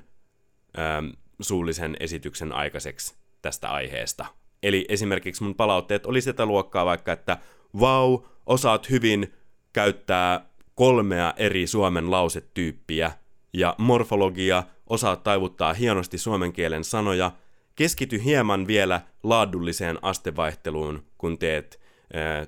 ähm, 0.78 1.06
suullisen 1.40 1.96
esityksen 2.00 2.52
aikaiseksi 2.52 3.14
tästä 3.42 3.70
aiheesta. 3.70 4.39
Eli 4.62 4.85
esimerkiksi 4.88 5.42
mun 5.42 5.55
palautteet 5.55 6.07
oli 6.07 6.20
sitä 6.20 6.46
luokkaa 6.46 6.85
vaikka, 6.85 7.12
että 7.12 7.38
vau, 7.81 8.18
osaat 8.46 8.90
hyvin 8.90 9.35
käyttää 9.73 10.46
kolmea 10.75 11.35
eri 11.37 11.66
suomen 11.66 12.11
lausetyyppiä, 12.11 13.12
ja 13.53 13.75
morfologia, 13.79 14.62
osaat 14.87 15.23
taivuttaa 15.23 15.73
hienosti 15.73 16.18
suomen 16.18 16.53
kielen 16.53 16.85
sanoja, 16.85 17.33
keskity 17.77 18.25
hieman 18.25 18.66
vielä 18.66 19.01
laadulliseen 19.23 19.99
astevaihteluun, 20.03 21.07
kun 21.18 21.38
teet 21.38 21.81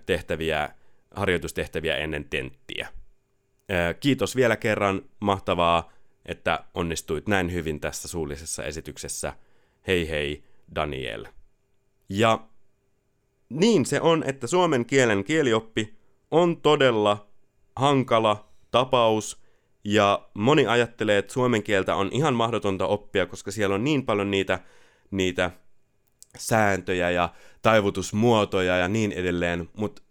tehtäviä, 0.06 0.68
harjoitustehtäviä 1.14 1.96
ennen 1.96 2.24
tenttiä. 2.24 2.88
Kiitos 4.00 4.36
vielä 4.36 4.56
kerran, 4.56 5.02
mahtavaa, 5.20 5.92
että 6.26 6.64
onnistuit 6.74 7.26
näin 7.26 7.52
hyvin 7.52 7.80
tässä 7.80 8.08
suullisessa 8.08 8.64
esityksessä. 8.64 9.32
Hei 9.86 10.08
hei, 10.08 10.44
Daniel. 10.74 11.26
Ja 12.18 12.48
niin 13.48 13.86
se 13.86 14.00
on, 14.00 14.24
että 14.26 14.46
suomen 14.46 14.86
kielen 14.86 15.24
kielioppi 15.24 15.98
on 16.30 16.60
todella 16.60 17.26
hankala 17.76 18.48
tapaus, 18.70 19.42
ja 19.84 20.28
moni 20.34 20.66
ajattelee, 20.66 21.18
että 21.18 21.32
suomen 21.32 21.62
kieltä 21.62 21.94
on 21.94 22.08
ihan 22.12 22.34
mahdotonta 22.34 22.86
oppia, 22.86 23.26
koska 23.26 23.50
siellä 23.50 23.74
on 23.74 23.84
niin 23.84 24.06
paljon 24.06 24.30
niitä, 24.30 24.58
niitä 25.10 25.50
sääntöjä 26.38 27.10
ja 27.10 27.28
taivutusmuotoja 27.62 28.76
ja 28.76 28.88
niin 28.88 29.12
edelleen, 29.12 29.68
mutta 29.76 30.02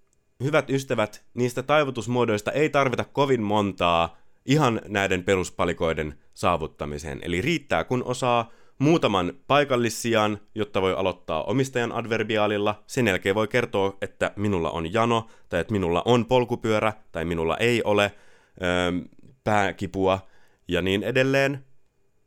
hyvät 0.44 0.70
ystävät, 0.70 1.26
niistä 1.34 1.64
taivutusmuodoista 1.64 2.52
ei 2.52 2.70
tarvita 2.70 3.04
kovin 3.04 3.42
montaa 3.42 4.18
ihan 4.46 4.82
näiden 4.88 5.24
peruspalikoiden 5.24 6.20
saavuttamiseen. 6.34 7.20
Eli 7.24 7.42
riittää, 7.42 7.84
kun 7.84 8.04
osaa 8.04 8.52
muutaman 8.82 9.34
paikallissijan, 9.48 10.39
jotta 10.56 10.82
voi 10.82 10.94
aloittaa 10.94 11.44
omistajan 11.44 11.91
adverbiaalilla. 11.91 12.84
Sen 12.88 13.08
jälkeen 13.08 13.36
voi 13.36 13.48
kertoa, 13.48 13.98
että 14.02 14.32
minulla 14.36 14.72
on 14.72 14.94
jano, 14.94 15.28
tai 15.50 15.62
että 15.62 15.72
minulla 15.72 16.02
on 16.06 16.26
polkupyörä, 16.26 16.94
tai 17.12 17.26
minulla 17.26 17.58
ei 17.58 17.84
ole 17.84 18.12
öö, 18.62 18.91
pääkipua, 19.44 20.20
ja 20.67 20.82
niin 20.82 21.04
edelleen. 21.04 21.65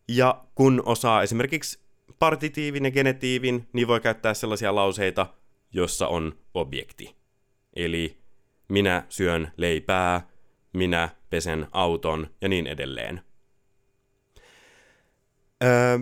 Ja 0.09 0.45
kun 0.55 0.83
osaa 0.87 1.23
esimerkiksi 1.23 1.79
partitiivin 2.19 2.85
ja 2.85 2.91
genetiivin, 2.91 3.69
niin 3.73 3.89
voi 3.89 4.01
käyttää 4.01 4.35
sellaisia 4.35 4.75
lauseita, 4.75 5.27
jossa 5.73 6.09
on 6.09 6.39
objekti. 6.55 7.17
Eli 7.77 8.19
minä 8.69 9.07
syön 9.09 9.53
leipää, 9.57 10.27
minä 10.73 11.09
pesen 11.31 11.67
auton 11.73 12.27
ja 12.41 12.49
niin 12.49 12.67
edelleen. 12.67 13.21
Öö, 15.65 15.99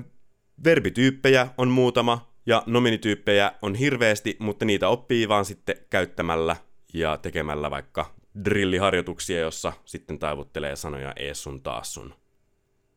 verbityyppejä 0.65 1.49
on 1.59 1.69
muutama 1.69 2.33
ja 2.47 2.63
nominityyppejä 2.67 3.53
on 3.63 3.75
hirveästi, 3.75 4.37
mutta 4.39 4.65
niitä 4.65 4.89
oppii 4.89 5.29
vaan 5.29 5.45
sitten 5.45 5.77
käyttämällä 5.91 6.57
ja 6.95 7.17
tekemällä 7.17 7.71
vaikka 7.71 8.15
drilliharjoituksia, 8.45 9.41
jossa 9.41 9.73
sitten 9.85 10.19
taivuttelee 10.19 10.77
sanoja 10.77 11.13
ees 11.17 11.43
sun 11.43 11.63
taas 11.63 11.95
sun. 11.95 12.15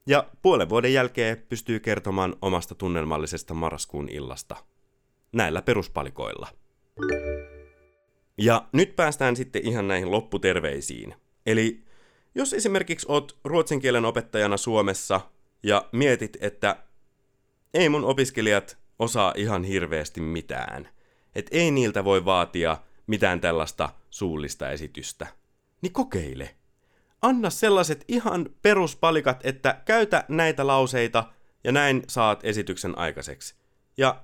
Ja 0.08 0.30
puolen 0.41 0.69
vuoden 0.69 0.93
jälkeen 0.93 1.43
pystyy 1.49 1.80
kertomaan 1.80 2.36
omasta 2.41 2.75
tunnelmallisesta 2.75 3.54
marraskuun 3.54 4.10
illasta. 4.10 4.56
Näillä 5.32 5.62
peruspalikoilla. 5.62 6.47
Ja 8.38 8.67
nyt 8.71 8.95
päästään 8.95 9.36
sitten 9.36 9.67
ihan 9.67 9.88
näihin 9.88 10.12
lopputerveisiin. 10.12 11.15
Eli 11.45 11.84
jos 12.36 12.54
esimerkiksi 12.54 13.06
oot 13.10 13.38
ruotsin 13.43 13.80
kielen 13.80 14.06
opettajana 14.06 14.58
Suomessa 14.58 15.21
ja 15.63 15.89
mietit, 15.91 16.38
että 16.41 16.78
ei 17.76 17.90
mun 17.90 18.06
opiskelijat 18.06 18.78
osaa 19.00 19.34
ihan 19.36 19.64
hirveästi 19.64 20.22
mitään, 20.22 20.90
että 21.36 21.58
ei 21.58 21.72
niiltä 21.72 22.04
voi 22.04 22.26
vaatia 22.26 22.78
mitään 23.08 23.42
tällaista 23.42 23.90
suullista 24.10 24.72
esitystä, 24.72 25.28
niin 25.82 25.94
kokeile 25.94 26.56
anna 27.22 27.50
sellaiset 27.50 28.06
ihan 28.08 28.50
peruspalikat, 28.62 29.40
että 29.44 29.82
käytä 29.86 30.26
näitä 30.28 30.68
lauseita 30.68 31.24
ja 31.64 31.72
näin 31.72 32.04
saat 32.08 32.40
esityksen 32.44 32.98
aikaiseksi. 32.98 33.56
Ja 33.98 34.24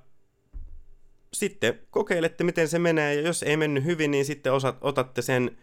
sitten 1.33 1.79
kokeilette, 1.89 2.43
miten 2.43 2.67
se 2.67 2.79
menee, 2.79 3.15
ja 3.15 3.21
jos 3.21 3.43
ei 3.43 3.57
mennyt 3.57 3.83
hyvin, 3.83 4.11
niin 4.11 4.25
sitten 4.25 4.53
osat, 4.53 4.77
otatte 4.81 5.21
sen 5.21 5.57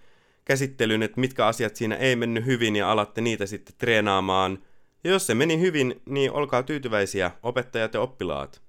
käsittelyn, 0.44 1.03
että 1.03 1.20
mitkä 1.20 1.46
asiat 1.46 1.77
siinä 1.77 1.96
ei 1.96 2.16
mennyt 2.16 2.46
hyvin, 2.46 2.77
ja 2.77 2.92
alatte 2.92 3.20
niitä 3.20 3.46
sitten 3.46 3.74
treenaamaan. 3.79 4.59
Ja 5.04 5.11
jos 5.11 5.26
se 5.26 5.34
meni 5.34 5.61
hyvin, 5.61 6.02
niin 6.06 6.32
olkaa 6.32 6.62
tyytyväisiä, 6.62 7.30
opettajat 7.42 7.94
ja 7.94 8.00
oppilaat. 8.00 8.62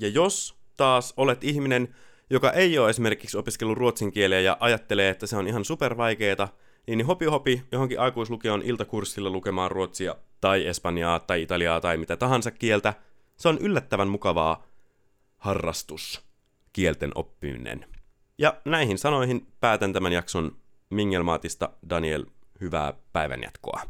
Ja 0.00 0.08
jos 0.08 0.54
taas 0.76 1.14
olet 1.16 1.44
ihminen, 1.44 1.94
joka 2.30 2.52
ei 2.52 2.78
ole 2.78 2.90
esimerkiksi 2.90 3.38
opiskellut 3.38 3.78
ruotsin 3.78 4.12
kieleä 4.12 4.40
ja 4.40 4.56
ajattelee, 4.60 5.10
että 5.10 5.26
se 5.26 5.36
on 5.36 5.48
ihan 5.48 5.64
supervaikeeta, 5.64 6.48
niin 6.86 7.06
hopi 7.06 7.24
hopi 7.24 7.62
johonkin 7.72 8.00
aikuislukion 8.00 8.62
iltakurssilla 8.62 9.30
lukemaan 9.30 9.70
ruotsia 9.70 10.16
tai 10.40 10.66
espanjaa 10.66 11.18
tai 11.18 11.42
italiaa 11.42 11.80
tai 11.80 11.96
mitä 11.96 12.16
tahansa 12.16 12.50
kieltä. 12.50 12.94
Se 13.36 13.48
on 13.48 13.58
yllättävän 13.58 14.08
mukavaa 14.08 14.66
harrastus, 15.36 16.24
kielten 16.72 17.12
oppiminen. 17.14 17.86
Ja 18.38 18.54
näihin 18.64 18.98
sanoihin 18.98 19.46
päätän 19.60 19.92
tämän 19.92 20.12
jakson 20.12 20.56
Mingelmaatista 20.90 21.70
Daniel, 21.90 22.26
hyvää 22.60 22.94
päivänjatkoa. 23.12 23.82